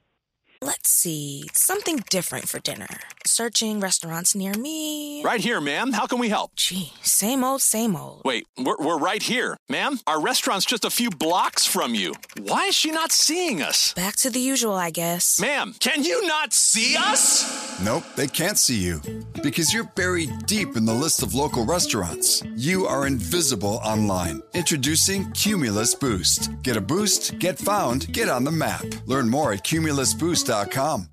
Let's 0.61 0.91
see, 0.91 1.45
something 1.53 2.03
different 2.11 2.49
for 2.49 2.59
dinner. 2.59 2.89
Searching 3.29 3.79
restaurants 3.79 4.35
near 4.35 4.55
me. 4.55 5.23
Right 5.23 5.41
here, 5.41 5.61
ma'am. 5.61 5.93
How 5.93 6.07
can 6.07 6.19
we 6.19 6.31
help? 6.31 6.57
Gee, 6.57 6.93
same 7.03 7.45
old, 7.45 7.61
same 7.61 7.95
old. 7.95 8.23
Wait, 8.25 8.47
we're, 8.57 8.77
we're 8.79 8.99
right 8.99 9.23
here. 9.23 9.57
Ma'am, 9.69 10.01
our 10.07 10.21
restaurant's 10.21 10.65
just 10.65 10.85
a 10.85 10.91
few 10.91 11.11
blocks 11.11 11.67
from 11.67 11.95
you. 11.95 12.15
Why 12.41 12.67
is 12.67 12.75
she 12.75 12.91
not 12.91 13.13
seeing 13.13 13.61
us? 13.61 13.93
Back 13.93 14.17
to 14.17 14.31
the 14.31 14.41
usual, 14.41 14.75
I 14.75 14.91
guess. 14.91 15.39
Ma'am, 15.41 15.75
can 15.79 16.03
you 16.05 16.27
not 16.27 16.53
see 16.55 16.97
us? 16.97 17.81
Nope, 17.83 18.05
they 18.17 18.27
can't 18.27 18.59
see 18.59 18.79
you. 18.79 19.01
Because 19.43 19.73
you're 19.73 19.85
buried 19.95 20.47
deep 20.47 20.77
in 20.77 20.87
the 20.87 20.95
list 20.95 21.23
of 21.23 21.35
local 21.35 21.67
restaurants. 21.67 22.43
You 22.57 22.87
are 22.87 23.07
invisible 23.07 23.81
online. 23.85 24.43
Introducing 24.55 25.31
Cumulus 25.33 25.95
Boost. 25.95 26.51
Get 26.63 26.77
a 26.77 26.81
boost, 26.81 27.39
get 27.39 27.59
found, 27.59 28.11
get 28.13 28.29
on 28.29 28.45
the 28.45 28.51
map. 28.51 28.85
Learn 29.07 29.29
more 29.29 29.53
at 29.53 29.65
cumulusboost.com 29.65 31.09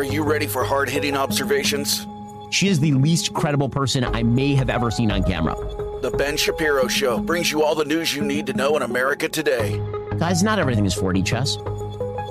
are 0.00 0.04
you 0.04 0.22
ready 0.22 0.46
for 0.46 0.64
hard 0.64 0.88
hitting 0.88 1.14
observations? 1.14 2.06
She 2.48 2.68
is 2.68 2.80
the 2.80 2.92
least 2.92 3.34
credible 3.34 3.68
person 3.68 4.02
I 4.02 4.22
may 4.22 4.54
have 4.54 4.70
ever 4.70 4.90
seen 4.90 5.10
on 5.10 5.22
camera. 5.22 5.54
The 6.00 6.10
Ben 6.16 6.38
Shapiro 6.38 6.88
Show 6.88 7.18
brings 7.18 7.52
you 7.52 7.62
all 7.62 7.74
the 7.74 7.84
news 7.84 8.14
you 8.14 8.22
need 8.22 8.46
to 8.46 8.54
know 8.54 8.76
in 8.78 8.82
America 8.82 9.28
today. 9.28 9.78
Guys, 10.16 10.42
not 10.42 10.58
everything 10.58 10.86
is 10.86 10.94
4D 10.94 11.26
chess. 11.26 11.58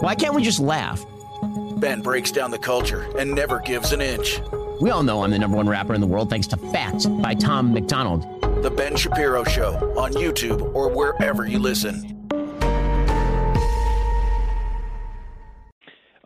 Why 0.01 0.15
can't 0.15 0.33
we 0.33 0.41
just 0.41 0.59
laugh? 0.59 1.05
Ben 1.77 2.01
breaks 2.01 2.31
down 2.31 2.49
the 2.49 2.57
culture 2.57 3.07
and 3.19 3.35
never 3.35 3.59
gives 3.59 3.91
an 3.91 4.01
inch. 4.01 4.41
We 4.81 4.89
all 4.89 5.03
know 5.03 5.23
I'm 5.23 5.29
the 5.29 5.37
number 5.37 5.57
one 5.57 5.69
rapper 5.69 5.93
in 5.93 6.01
the 6.01 6.07
world 6.07 6.27
thanks 6.31 6.47
to 6.47 6.57
Facts 6.57 7.05
by 7.05 7.35
Tom 7.35 7.71
MacDonald. 7.71 8.23
The 8.63 8.71
Ben 8.71 8.95
Shapiro 8.95 9.43
Show 9.43 9.75
on 9.95 10.13
YouTube 10.13 10.73
or 10.73 10.89
wherever 10.89 11.45
you 11.45 11.59
listen. 11.59 12.18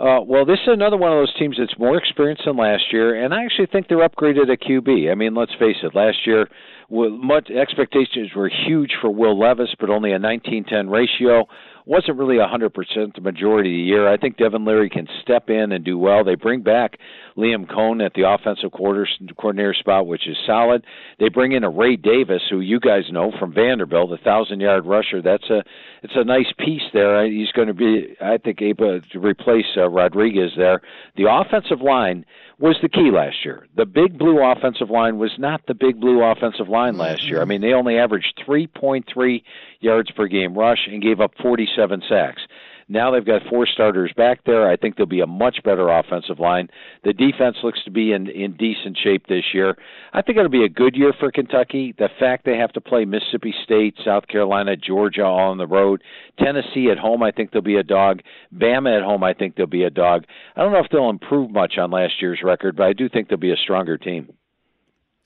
Uh, 0.04 0.20
well, 0.22 0.44
this 0.44 0.60
is 0.64 0.68
another 0.68 0.98
one 0.98 1.14
of 1.14 1.18
those 1.18 1.34
teams 1.40 1.56
that's 1.58 1.80
more 1.80 1.98
experienced 1.98 2.44
than 2.46 2.58
last 2.58 2.84
year, 2.92 3.24
and 3.24 3.34
I 3.34 3.46
actually 3.46 3.68
think 3.68 3.88
they're 3.88 4.06
upgraded 4.06 4.52
at 4.52 4.60
QB. 4.60 5.10
I 5.10 5.16
mean, 5.16 5.34
let's 5.34 5.54
face 5.54 5.78
it, 5.82 5.96
last 5.96 6.28
year, 6.28 6.50
much 6.90 7.50
expectations 7.50 8.32
were 8.36 8.52
huge 8.68 8.92
for 9.00 9.10
Will 9.10 9.40
Levis, 9.40 9.74
but 9.80 9.90
only 9.90 10.12
a 10.12 10.20
19-10 10.20 10.92
ratio. 10.92 11.48
wasn't 11.86 12.18
really 12.18 12.36
100% 12.36 13.16
the 13.16 13.22
majority 13.22 13.70
of 13.70 13.74
the 13.74 13.82
year. 13.82 14.12
I 14.12 14.18
think 14.18 14.36
Devin 14.36 14.66
Leary 14.66 14.90
can 14.90 15.08
step 15.22 15.50
in 15.50 15.72
and 15.72 15.86
do 15.86 15.98
well. 15.98 16.26
They 16.26 16.36
bring 16.36 16.64
back 16.64 17.00
Liam 17.38 17.66
Coen 17.66 18.06
at 18.06 18.14
the 18.14 18.30
offensive 18.30 18.72
coordinator 18.72 19.74
spot, 19.74 20.08
which 20.08 20.28
is 20.28 20.38
solid. 20.46 20.86
They 21.20 21.30
bring 21.30 21.54
in 21.54 21.64
a 21.64 21.70
Ray 21.70 21.96
Davis, 21.96 22.44
who 22.50 22.60
you 22.60 22.80
guys 22.80 23.04
know 23.12 23.32
from 23.40 23.54
Vanderbilt, 23.54 24.12
a 24.12 24.24
thousand 24.24 24.60
yard 24.60 24.86
rusher. 24.86 25.22
That's 25.22 25.50
a 25.50 25.64
it's 26.04 26.14
a 26.16 26.24
nice 26.24 26.52
piece 26.58 26.84
there. 26.94 27.26
He's 27.26 27.52
going 27.52 27.70
to 27.70 27.74
be, 27.74 28.16
I 28.22 28.38
think, 28.38 28.62
able 28.62 29.02
to 29.02 29.20
replace 29.20 29.66
uh, 29.78 29.90
Rodriguez 29.90 30.52
there. 30.58 30.82
The 31.16 31.26
offensive 31.30 31.82
line 31.82 32.26
was 32.60 32.78
the 32.82 32.90
key 32.90 33.10
last 33.12 33.44
year. 33.44 33.68
The 33.76 33.86
big 33.86 34.18
blue 34.18 34.42
offensive 34.44 34.90
line 34.90 35.18
was 35.18 35.32
not 35.38 35.66
the 35.68 35.74
big 35.74 36.00
blue 36.00 36.22
offensive 36.24 36.70
line 36.70 36.98
last 36.98 37.28
year. 37.28 37.42
I 37.42 37.46
mean, 37.46 37.62
they 37.62 37.74
only 37.74 37.98
averaged 37.98 38.42
3.3 38.48 39.44
yards 39.80 40.12
per 40.12 40.28
game 40.28 40.54
rush 40.58 40.88
and 40.88 41.02
gave 41.02 41.20
up 41.20 41.32
47 41.42 42.04
sacks. 42.08 42.42
Now 42.88 43.12
they've 43.12 43.26
got 43.26 43.42
four 43.50 43.66
starters 43.66 44.12
back 44.16 44.40
there. 44.46 44.70
I 44.70 44.76
think 44.76 44.96
they'll 44.96 45.06
be 45.06 45.22
a 45.22 45.28
much 45.28 45.58
better 45.64 45.90
offensive 45.90 46.40
line. 46.40 46.70
The 47.04 47.14
defense 47.14 47.58
looks 47.64 47.84
to 47.86 47.92
be 47.92 48.12
in 48.12 48.28
in 48.28 48.56
decent 48.58 48.98
shape 49.02 49.28
this 49.28 49.46
year. 49.54 49.78
I 50.14 50.22
think 50.22 50.38
it'll 50.38 50.50
be 50.50 50.66
a 50.66 50.70
good 50.70 50.96
year 50.96 51.14
for 51.20 51.32
Kentucky. 51.32 51.94
The 51.98 52.10
fact 52.20 52.46
they 52.46 52.58
have 52.58 52.74
to 52.74 52.82
play 52.82 53.06
Mississippi 53.06 53.54
State, 53.64 53.96
South 54.04 54.28
Carolina, 54.28 54.76
Georgia 54.76 55.24
all 55.24 55.52
on 55.52 55.58
the 55.58 55.68
road, 55.68 56.04
Tennessee 56.40 56.90
at 56.92 56.98
home, 56.98 57.24
I 57.24 57.32
think 57.32 57.52
they'll 57.52 57.62
be 57.62 57.78
a 57.78 57.84
dog. 57.84 58.22
Bama 58.54 58.98
at 58.98 59.04
home, 59.04 59.24
I 59.24 59.34
think 59.34 59.56
they'll 59.56 59.66
be 59.66 59.84
a 59.84 59.90
dog. 59.90 60.26
I 60.56 60.62
don't 60.62 60.72
know 60.72 60.84
if 60.84 60.92
they'll 60.92 61.10
improve 61.10 61.52
much 61.52 61.78
on 61.78 61.92
last 61.92 62.22
year's 62.22 62.42
record, 62.44 62.76
but 62.76 62.84
I 62.84 62.94
do 62.94 63.10
think 63.10 63.30
they'll 63.30 63.38
be 63.38 63.52
a 63.52 63.58
stronger 63.58 63.98
team. 63.98 64.34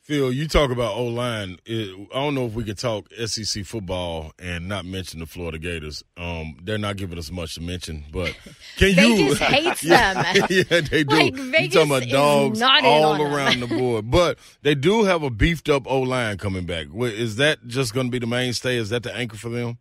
Phil, 0.08 0.32
you 0.32 0.48
talk 0.48 0.72
about 0.72 0.96
O 0.96 1.04
line. 1.04 1.58
I 1.67 2.08
don't 2.13 2.34
know 2.34 2.46
if 2.46 2.54
we 2.54 2.63
could 2.63 2.78
talk 2.78 3.12
SEC 3.26 3.65
football 3.65 4.32
and 4.39 4.70
not 4.70 4.86
mention 4.86 5.20
the 5.20 5.26
Florida 5.26 5.60
Gators. 5.60 6.02
Um, 6.15 6.56
they're 6.63 6.78
not 6.78 6.96
giving 6.96 7.17
us 7.20 7.30
much 7.30 7.56
to 7.56 7.62
mention, 7.62 8.06
but 8.13 8.34
can 8.78 8.96
Vegas 8.96 9.20
you? 9.20 9.36
hates 9.36 9.84
yeah, 9.84 10.13
them. 10.13 10.48
yeah, 10.50 10.80
they 10.80 11.04
do. 11.04 11.13
Like, 11.13 11.36
you 11.36 11.70
talking 11.70 11.91
about 11.91 12.08
dogs 12.08 12.62
all 12.62 13.22
around 13.22 13.60
the 13.60 13.67
board, 13.67 14.10
but 14.10 14.39
they 14.62 14.76
do 14.76 15.04
have 15.04 15.24
a 15.24 15.30
beefed 15.30 15.67
up 15.67 15.86
O 15.88 16.00
line 16.00 16.38
coming 16.38 16.65
back. 16.65 16.88
Is 16.96 17.36
that 17.36 17.67
just 17.67 17.93
going 17.93 18.08
to 18.08 18.12
be 18.12 18.20
the 18.20 18.28
mainstay? 18.28 18.78
Is 18.78 18.91
that 18.91 19.04
the 19.04 19.13
anchor 19.13 19.36
for 19.36 19.50
them? 19.50 19.78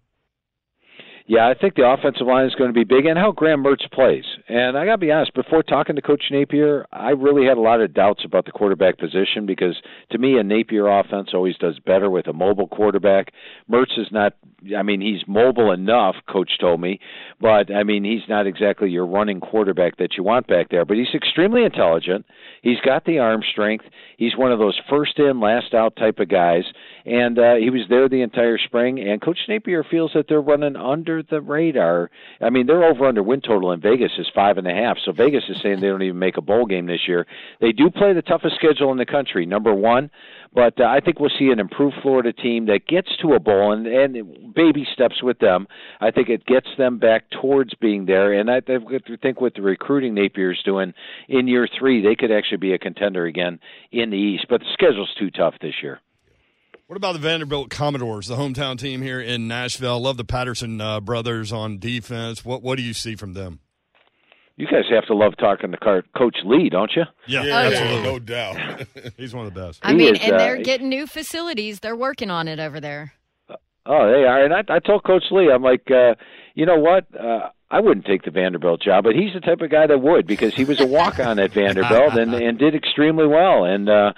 Yeah, 1.28 1.48
I 1.48 1.54
think 1.60 1.74
the 1.74 1.84
offensive 1.84 2.24
line 2.24 2.46
is 2.46 2.54
going 2.54 2.70
to 2.70 2.74
be 2.74 2.84
big, 2.84 3.04
and 3.04 3.18
how 3.18 3.32
Graham 3.32 3.64
Mertz 3.64 3.90
plays. 3.90 4.24
And 4.48 4.78
I 4.78 4.84
got 4.84 4.92
to 4.92 4.98
be 4.98 5.10
honest, 5.10 5.34
before 5.34 5.64
talking 5.64 5.96
to 5.96 6.02
Coach 6.02 6.22
Napier, 6.30 6.86
I 6.92 7.10
really 7.10 7.46
had 7.46 7.56
a 7.56 7.60
lot 7.60 7.80
of 7.80 7.92
doubts 7.92 8.24
about 8.24 8.44
the 8.44 8.52
quarterback 8.52 8.96
position 8.96 9.44
because 9.44 9.74
to 10.12 10.18
me, 10.18 10.38
a 10.38 10.44
Napier 10.44 10.86
offense 10.86 11.30
always 11.34 11.56
does 11.56 11.80
better 11.80 12.10
with 12.10 12.28
a 12.28 12.32
mobile 12.32 12.68
quarterback. 12.68 13.32
Mertz 13.68 13.98
is 13.98 14.06
not. 14.12 14.34
I 14.76 14.82
mean, 14.82 15.00
he's 15.00 15.26
mobile 15.28 15.72
enough. 15.72 16.14
Coach 16.28 16.52
told 16.60 16.80
me, 16.80 17.00
but 17.40 17.74
I 17.74 17.82
mean, 17.82 18.04
he's 18.04 18.28
not 18.28 18.46
exactly 18.46 18.90
your 18.90 19.06
running 19.06 19.40
quarterback 19.40 19.96
that 19.98 20.16
you 20.16 20.22
want 20.22 20.46
back 20.46 20.70
there. 20.70 20.84
But 20.84 20.96
he's 20.96 21.14
extremely 21.14 21.64
intelligent. 21.64 22.24
He's 22.62 22.80
got 22.84 23.04
the 23.04 23.18
arm 23.18 23.42
strength. 23.50 23.84
He's 24.16 24.36
one 24.36 24.52
of 24.52 24.58
those 24.58 24.78
first 24.88 25.18
in, 25.18 25.40
last 25.40 25.74
out 25.74 25.94
type 25.96 26.18
of 26.20 26.28
guys, 26.28 26.64
and 27.04 27.38
uh, 27.38 27.54
he 27.56 27.70
was 27.70 27.82
there 27.88 28.08
the 28.08 28.22
entire 28.22 28.58
spring. 28.58 28.98
And 29.00 29.20
Coach 29.20 29.38
Napier 29.48 29.84
feels 29.84 30.12
that 30.14 30.26
they're 30.28 30.40
running 30.40 30.76
under 30.76 31.15
the 31.22 31.40
radar. 31.40 32.10
I 32.40 32.50
mean, 32.50 32.66
their 32.66 32.84
over 32.84 33.06
under 33.06 33.22
win 33.22 33.40
total 33.40 33.72
in 33.72 33.80
Vegas 33.80 34.12
is 34.18 34.26
five 34.34 34.58
and 34.58 34.66
a 34.66 34.74
half. 34.74 34.98
So 35.04 35.12
Vegas 35.12 35.44
is 35.48 35.56
saying 35.62 35.80
they 35.80 35.88
don't 35.88 36.02
even 36.02 36.18
make 36.18 36.36
a 36.36 36.42
bowl 36.42 36.66
game 36.66 36.86
this 36.86 37.06
year. 37.06 37.26
They 37.60 37.72
do 37.72 37.90
play 37.90 38.12
the 38.12 38.22
toughest 38.22 38.56
schedule 38.56 38.92
in 38.92 38.98
the 38.98 39.06
country, 39.06 39.46
number 39.46 39.74
one. 39.74 40.10
But 40.52 40.80
uh, 40.80 40.84
I 40.84 41.00
think 41.00 41.20
we'll 41.20 41.30
see 41.38 41.50
an 41.50 41.60
improved 41.60 41.96
Florida 42.02 42.32
team 42.32 42.66
that 42.66 42.86
gets 42.86 43.08
to 43.20 43.34
a 43.34 43.40
bowl 43.40 43.72
and, 43.72 43.86
and 43.86 44.54
baby 44.54 44.86
steps 44.92 45.22
with 45.22 45.38
them. 45.38 45.66
I 46.00 46.10
think 46.10 46.30
it 46.30 46.46
gets 46.46 46.68
them 46.78 46.98
back 46.98 47.24
towards 47.30 47.74
being 47.74 48.06
there. 48.06 48.32
And 48.32 48.50
I 48.50 48.60
think 48.60 49.40
with 49.40 49.54
the 49.54 49.62
recruiting 49.62 50.14
Napier's 50.14 50.62
doing 50.64 50.94
in 51.28 51.46
year 51.46 51.68
three, 51.78 52.02
they 52.02 52.14
could 52.14 52.32
actually 52.32 52.58
be 52.58 52.72
a 52.72 52.78
contender 52.78 53.26
again 53.26 53.60
in 53.92 54.10
the 54.10 54.16
East. 54.16 54.46
But 54.48 54.60
the 54.60 54.66
schedule's 54.72 55.14
too 55.18 55.30
tough 55.30 55.54
this 55.60 55.74
year. 55.82 56.00
What 56.86 56.96
about 56.96 57.14
the 57.14 57.18
Vanderbilt 57.18 57.68
Commodores, 57.68 58.28
the 58.28 58.36
hometown 58.36 58.78
team 58.78 59.02
here 59.02 59.20
in 59.20 59.48
Nashville? 59.48 59.98
Love 60.00 60.16
the 60.16 60.24
Patterson 60.24 60.80
uh, 60.80 61.00
brothers 61.00 61.52
on 61.52 61.78
defense. 61.78 62.44
What 62.44 62.62
what 62.62 62.76
do 62.76 62.82
you 62.84 62.92
see 62.92 63.16
from 63.16 63.32
them? 63.32 63.58
You 64.56 64.66
guys 64.66 64.84
have 64.90 65.04
to 65.06 65.14
love 65.14 65.34
talking 65.38 65.72
to 65.72 65.76
Car- 65.76 66.04
Coach 66.16 66.36
Lea, 66.44 66.70
don't 66.70 66.90
you? 66.96 67.02
Yeah, 67.26 67.40
Oh, 67.40 67.44
yeah. 67.44 67.56
absolutely, 67.66 68.02
no 68.04 68.18
doubt. 68.18 68.86
He's 69.18 69.34
one 69.34 69.46
of 69.46 69.52
the 69.52 69.60
best. 69.60 69.80
I 69.82 69.90
He 69.90 69.96
mean, 69.98 70.14
is, 70.16 70.22
and 70.22 70.32
uh, 70.34 70.38
they're 70.38 70.62
getting 70.62 70.88
new 70.88 71.06
facilities. 71.06 71.80
They're 71.80 71.96
working 71.96 72.30
on 72.30 72.48
it 72.48 72.58
over 72.58 72.80
there. 72.80 73.12
Oh, 73.84 74.06
they 74.10 74.24
are. 74.24 74.42
And 74.44 74.54
I, 74.54 74.62
I 74.74 74.78
told 74.78 75.04
Coach 75.04 75.24
Lea, 75.30 75.50
I'm 75.52 75.62
like, 75.62 75.90
uh, 75.90 76.14
you 76.54 76.64
know 76.64 76.78
what? 76.78 77.04
Uh, 77.14 77.50
I 77.70 77.80
wouldn't 77.80 78.06
take 78.06 78.22
the 78.24 78.30
Vanderbilt 78.30 78.80
job, 78.80 79.04
but 79.04 79.14
he's 79.14 79.34
the 79.34 79.40
type 79.40 79.60
of 79.60 79.70
guy 79.70 79.86
that 79.88 79.98
would 79.98 80.26
because 80.26 80.54
he 80.54 80.64
was 80.64 80.80
a 80.80 80.86
walk 80.86 81.18
on 81.18 81.38
at 81.38 81.50
Vanderbilt 81.52 82.14
and, 82.14 82.32
and 82.32 82.58
did 82.58 82.74
extremely 82.74 83.26
well. 83.26 83.64
And 83.64 83.90
uh, 83.90 84.12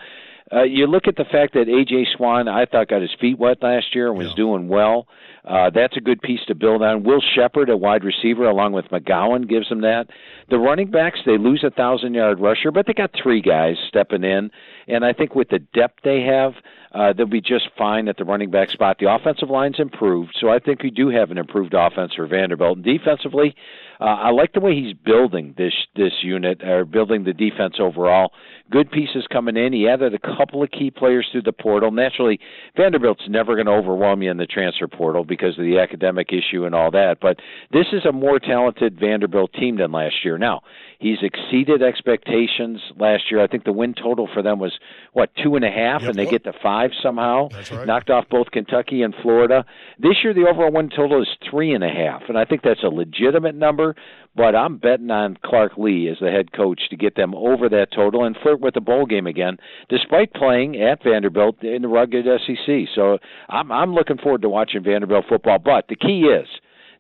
uh, 0.53 0.63
you 0.63 0.87
look 0.87 1.07
at 1.07 1.17
the 1.17 1.25
fact 1.25 1.55
that 1.55 1.67
AJ 1.67 2.17
Swann, 2.17 2.49
I 2.49 2.65
thought, 2.65 2.89
got 2.89 3.03
his 3.03 3.15
feet 3.21 3.39
wet 3.39 3.59
last 3.63 3.95
year 3.95 4.09
and 4.09 4.19
was 4.19 4.33
doing 4.35 4.69
well. 4.69 5.07
Uh, 5.45 5.71
that's 5.75 5.97
a 5.97 6.01
good 6.01 6.21
piece 6.21 6.41
to 6.47 6.55
build 6.55 6.83
on. 6.83 7.05
Will 7.05 7.23
Sheppard, 7.35 7.71
a 7.71 7.77
wide 7.77 8.05
receiver, 8.05 8.47
along 8.49 8.73
with 8.73 8.87
McGowan, 8.87 9.49
gives 9.49 9.69
them 9.69 9.81
that. 9.81 10.09
The 10.51 10.59
running 10.59 10.91
backs, 10.91 11.21
they 11.25 11.39
lose 11.39 11.65
a 11.65 11.71
thousand 11.71 12.15
yard 12.15 12.39
rusher, 12.41 12.71
but 12.71 12.87
they 12.87 12.93
got 12.93 13.11
three 13.21 13.41
guys 13.41 13.77
stepping 13.89 14.25
in. 14.25 14.51
And 14.87 15.05
I 15.05 15.13
think 15.13 15.35
with 15.35 15.49
the 15.49 15.59
depth 15.59 16.01
they 16.05 16.23
have, 16.23 16.53
uh, 16.93 17.13
they'll 17.13 17.27
be 17.27 17.41
just 17.41 17.69
fine 17.77 18.09
at 18.09 18.17
the 18.17 18.25
running 18.25 18.51
back 18.51 18.71
spot. 18.71 18.99
The 18.99 19.13
offensive 19.13 19.51
line's 19.51 19.79
improved, 19.79 20.37
so 20.41 20.49
I 20.49 20.59
think 20.59 20.83
we 20.83 20.91
do 20.91 21.09
have 21.09 21.31
an 21.31 21.39
improved 21.39 21.75
offense 21.75 22.15
for 22.15 22.27
Vanderbilt. 22.27 22.79
And 22.79 22.85
defensively, 22.85 23.55
uh, 24.01 24.05
I 24.05 24.31
like 24.31 24.53
the 24.53 24.61
way 24.61 24.75
he's 24.75 24.95
building 24.95 25.55
this 25.59 25.75
this 25.97 26.13
unit, 26.23 26.63
or 26.63 26.85
building 26.85 27.25
the 27.25 27.33
defense 27.33 27.77
overall. 27.81 28.33
Good 28.71 28.91
pieces 28.91 29.27
coming 29.33 29.57
in. 29.57 29.73
He 29.73 29.89
added 29.89 30.15
a 30.15 30.19
couple 30.37 30.63
of 30.63 30.71
key 30.71 30.91
players 30.91 31.27
through 31.33 31.43
the 31.43 31.53
portal. 31.53 31.91
Naturally, 31.91 32.39
Vanderbilt's 32.77 33.29
never 33.29 33.55
going 33.55 33.67
to 33.67 33.73
overwhelm 33.73 34.23
you 34.23 34.31
in 34.31 34.37
the 34.37 34.47
transfer 34.47 34.87
portal 34.87 35.25
because 35.25 35.59
of 35.59 35.65
the 35.65 35.79
academic 35.79 36.29
issue 36.33 36.65
and 36.65 36.75
all 36.75 36.91
that. 36.91 37.19
But 37.21 37.41
this 37.73 37.87
is 37.93 38.05
a 38.05 38.13
more 38.13 38.39
talented 38.39 39.01
Vanderbilt 39.01 39.53
team 39.55 39.79
than 39.79 39.91
last 39.91 40.17
year. 40.25 40.39
Now, 40.39 40.61
he's 40.99 41.19
exceeded 41.23 41.83
expectations 41.83 42.81
last 42.97 43.31
year. 43.31 43.43
I 43.43 43.47
think 43.47 43.65
the 43.65 43.73
win 43.73 43.95
total 43.95 44.29
for 44.33 44.43
them 44.43 44.59
was 44.59 44.79
what 45.13 45.31
two 45.43 45.57
and 45.57 45.65
a 45.65 45.71
half, 45.71 46.03
and 46.03 46.15
they 46.15 46.27
get 46.27 46.45
to 46.45 46.53
five 46.63 46.78
somehow. 47.03 47.49
That's 47.49 47.71
right. 47.73 47.87
Knocked 47.87 48.11
off 48.11 48.25
both 48.31 48.51
Kentucky 48.53 49.03
and 49.03 49.15
Florida. 49.23 49.65
This 49.99 50.17
year, 50.23 50.33
the 50.33 50.47
overall 50.49 50.71
win 50.73 50.89
total 50.89 51.21
is 51.21 51.29
three 51.51 51.75
and 51.75 51.83
a 51.83 51.89
half, 51.89 52.23
and 52.29 52.39
I 52.39 52.45
think 52.45 52.63
that's 52.63 52.83
a 52.85 52.89
legitimate 52.89 53.55
number. 53.57 53.97
But 54.37 54.55
I'm 54.55 54.79
betting 54.79 55.11
on 55.11 55.37
Clark 55.45 55.73
Lea 55.77 56.09
as 56.13 56.19
the 56.21 56.31
head 56.31 56.53
coach 56.53 56.81
to 56.91 56.97
get 56.97 57.17
them 57.17 57.35
over 57.35 57.69
that 57.71 57.89
total 57.95 58.25
and 58.25 58.37
flirt 58.41 58.61
with 58.61 58.75
the 58.75 58.81
bowl 58.81 59.05
game 59.05 59.27
again, 59.27 59.57
despite 59.89 60.33
playing 60.33 60.81
at 60.81 61.03
Vanderbilt 61.03 61.63
in 61.65 61.83
the 61.83 61.89
rugged 61.89 62.25
SEC. 62.25 62.87
So 62.95 63.19
I'm 63.49 63.73
I'm 63.73 63.95
looking 63.95 64.19
forward 64.19 64.43
to 64.43 64.49
watching 64.49 64.85
Vanderbilt 64.85 65.25
football. 65.29 65.59
But 65.59 65.87
the 65.89 65.97
key 65.97 66.21
is 66.23 66.47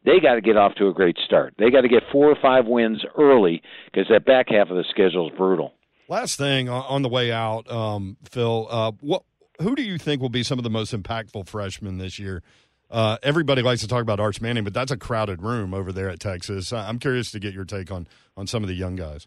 they 0.04 0.18
got 0.20 0.34
to 0.34 0.40
get 0.40 0.56
off 0.56 0.74
to 0.76 0.88
a 0.88 0.92
great 0.92 1.16
start. 1.24 1.54
They 1.58 1.70
got 1.70 1.82
to 1.82 1.88
get 1.88 2.02
four 2.10 2.26
or 2.30 2.36
five 2.40 2.66
wins 2.66 3.04
early 3.16 3.62
because 3.86 4.06
that 4.10 4.24
back 4.24 4.46
half 4.48 4.70
of 4.70 4.76
the 4.76 4.84
schedule 4.90 5.28
is 5.28 5.36
brutal. 5.36 5.74
Last 6.08 6.38
thing 6.38 6.68
on- 6.68 6.84
on 6.88 7.02
the 7.02 7.08
way 7.08 7.30
out, 7.30 7.70
um, 7.70 8.16
Phil. 8.30 8.66
Uh, 8.70 8.92
what? 9.00 9.22
Who 9.60 9.74
do 9.74 9.82
you 9.82 9.98
think 9.98 10.22
will 10.22 10.28
be 10.28 10.44
some 10.44 10.58
of 10.58 10.62
the 10.62 10.70
most 10.70 10.94
impactful 10.94 11.48
freshmen 11.48 11.98
this 11.98 12.18
year? 12.18 12.42
Uh, 12.90 13.18
everybody 13.22 13.60
likes 13.60 13.80
to 13.80 13.88
talk 13.88 14.02
about 14.02 14.20
Arch 14.20 14.40
Manning, 14.40 14.64
but 14.64 14.72
that's 14.72 14.92
a 14.92 14.96
crowded 14.96 15.42
room 15.42 15.74
over 15.74 15.92
there 15.92 16.08
at 16.08 16.20
Texas. 16.20 16.72
I'm 16.72 16.98
curious 16.98 17.30
to 17.32 17.40
get 17.40 17.54
your 17.54 17.64
take 17.64 17.90
on 17.90 18.06
on 18.36 18.46
some 18.46 18.62
of 18.62 18.68
the 18.68 18.74
young 18.74 18.94
guys. 18.94 19.26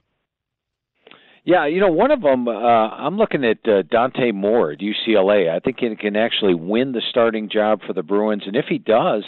Yeah, 1.44 1.65
you 1.65 1.80
know, 1.80 1.91
one 1.91 2.12
of 2.12 2.22
them, 2.22 2.48
uh, 2.48 2.52
I'm 2.52 3.17
looking 3.17 3.44
at 3.44 3.67
uh, 3.67 3.82
Dante 3.82 4.32
Moore 4.32 4.72
at 4.72 4.80
UCLA. 4.80 5.50
I 5.50 5.60
think 5.60 5.80
he 5.80 5.96
can 5.96 6.15
actually 6.15 6.54
win 6.54 6.91
the 6.91 7.02
starting 7.10 7.50
job 7.50 7.82
for 7.86 7.94
the 7.94 8.04
Bruins, 8.04 8.44
and 8.46 8.56
if 8.56 8.65
he 8.70 8.78
does, 8.78 9.24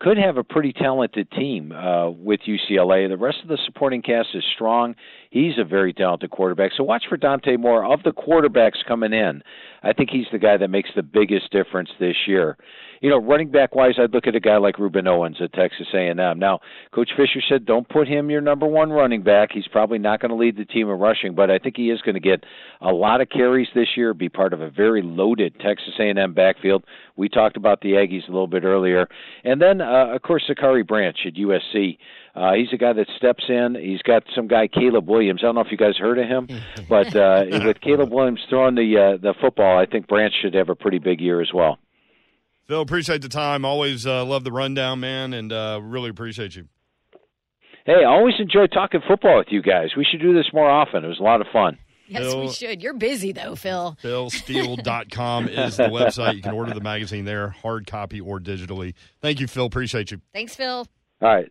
could 0.00 0.18
have 0.18 0.36
a 0.36 0.44
pretty 0.44 0.72
talented 0.72 1.30
team 1.30 1.70
uh, 1.70 2.10
with 2.10 2.40
UCLA. 2.40 3.08
The 3.08 3.16
rest 3.16 3.38
of 3.42 3.48
the 3.48 3.58
supporting 3.64 4.02
cast 4.02 4.28
is 4.34 4.42
strong. 4.54 4.96
He's 5.32 5.54
a 5.56 5.64
very 5.64 5.94
talented 5.94 6.30
quarterback. 6.30 6.72
So 6.76 6.84
watch 6.84 7.04
for 7.08 7.16
Dante 7.16 7.56
Moore. 7.56 7.90
Of 7.90 8.02
the 8.02 8.12
quarterbacks 8.12 8.84
coming 8.86 9.14
in, 9.14 9.42
I 9.82 9.94
think 9.94 10.10
he's 10.10 10.26
the 10.30 10.38
guy 10.38 10.58
that 10.58 10.68
makes 10.68 10.90
the 10.94 11.02
biggest 11.02 11.50
difference 11.50 11.88
this 11.98 12.14
year. 12.26 12.58
You 13.00 13.08
know, 13.08 13.16
running 13.16 13.50
back 13.50 13.74
wise, 13.74 13.94
I'd 13.98 14.12
look 14.12 14.26
at 14.26 14.34
a 14.34 14.40
guy 14.40 14.58
like 14.58 14.76
Rueben 14.76 15.08
Owens 15.08 15.38
at 15.40 15.54
Texas 15.54 15.86
A&M. 15.94 16.38
Now, 16.38 16.60
Coach 16.94 17.12
Fisher 17.16 17.40
said, 17.48 17.64
"Don't 17.64 17.88
put 17.88 18.06
him 18.06 18.28
your 18.28 18.42
number 18.42 18.66
one 18.66 18.92
running 18.92 19.22
back. 19.22 19.52
He's 19.52 19.66
probably 19.68 19.98
not 19.98 20.20
going 20.20 20.28
to 20.28 20.36
lead 20.36 20.58
the 20.58 20.66
team 20.66 20.90
in 20.90 20.98
rushing, 20.98 21.34
but 21.34 21.50
I 21.50 21.58
think 21.58 21.78
he 21.78 21.90
is 21.90 22.02
going 22.02 22.14
to 22.14 22.20
get 22.20 22.44
a 22.82 22.92
lot 22.92 23.22
of 23.22 23.30
carries 23.30 23.68
this 23.74 23.96
year. 23.96 24.12
Be 24.12 24.28
part 24.28 24.52
of 24.52 24.60
a 24.60 24.68
very 24.68 25.00
loaded 25.00 25.58
Texas 25.60 25.94
A&M 25.98 26.34
backfield. 26.34 26.84
We 27.16 27.30
talked 27.30 27.56
about 27.56 27.80
the 27.80 27.92
Aggies 27.92 28.28
a 28.28 28.32
little 28.32 28.46
bit 28.46 28.64
earlier, 28.64 29.08
and 29.44 29.62
then 29.62 29.80
uh, 29.80 30.08
of 30.14 30.20
course 30.20 30.44
Sakari 30.46 30.82
Branch 30.82 31.16
at 31.26 31.34
USC. 31.34 31.96
Uh, 32.34 32.54
he's 32.54 32.68
a 32.72 32.78
guy 32.78 32.92
that 32.94 33.06
steps 33.16 33.44
in. 33.48 33.74
He's 33.74 34.00
got 34.02 34.22
some 34.34 34.48
guy 34.48 34.66
Caleb 34.66 35.06
Williams. 35.08 35.40
I 35.42 35.46
don't 35.46 35.54
know 35.54 35.60
if 35.60 35.70
you 35.70 35.76
guys 35.76 35.96
heard 35.98 36.18
of 36.18 36.26
him, 36.26 36.48
but 36.88 37.14
uh, 37.14 37.44
with 37.64 37.80
Caleb 37.80 38.10
Williams 38.10 38.40
throwing 38.48 38.74
the 38.74 38.96
uh, 38.96 39.16
the 39.20 39.34
football, 39.40 39.78
I 39.78 39.86
think 39.86 40.08
Branch 40.08 40.32
should 40.40 40.54
have 40.54 40.70
a 40.70 40.74
pretty 40.74 40.98
big 40.98 41.20
year 41.20 41.42
as 41.42 41.50
well. 41.52 41.78
Phil, 42.68 42.80
appreciate 42.80 43.20
the 43.20 43.28
time. 43.28 43.64
Always 43.64 44.06
uh, 44.06 44.24
love 44.24 44.44
the 44.44 44.52
rundown, 44.52 45.00
man, 45.00 45.34
and 45.34 45.52
uh, 45.52 45.80
really 45.82 46.08
appreciate 46.08 46.56
you. 46.56 46.68
Hey, 47.84 48.04
I 48.04 48.04
always 48.04 48.34
enjoy 48.38 48.66
talking 48.68 49.00
football 49.06 49.38
with 49.38 49.48
you 49.50 49.60
guys. 49.60 49.90
We 49.96 50.06
should 50.08 50.20
do 50.20 50.32
this 50.32 50.46
more 50.54 50.70
often. 50.70 51.04
It 51.04 51.08
was 51.08 51.18
a 51.18 51.24
lot 51.24 51.40
of 51.40 51.48
fun. 51.52 51.78
Yes, 52.06 52.22
Phil- 52.22 52.40
we 52.40 52.48
should. 52.50 52.82
You're 52.82 52.94
busy 52.94 53.32
though, 53.32 53.56
Phil. 53.56 53.96
PhilSteele.com 54.02 55.48
is 55.48 55.76
the 55.76 55.84
website. 55.84 56.36
You 56.36 56.42
can 56.42 56.54
order 56.54 56.72
the 56.72 56.80
magazine 56.80 57.24
there, 57.24 57.50
hard 57.50 57.86
copy 57.86 58.20
or 58.20 58.38
digitally. 58.38 58.94
Thank 59.20 59.40
you, 59.40 59.48
Phil. 59.48 59.66
Appreciate 59.66 60.10
you. 60.10 60.20
Thanks, 60.32 60.54
Phil. 60.54 60.86
All 61.20 61.28
right. 61.28 61.50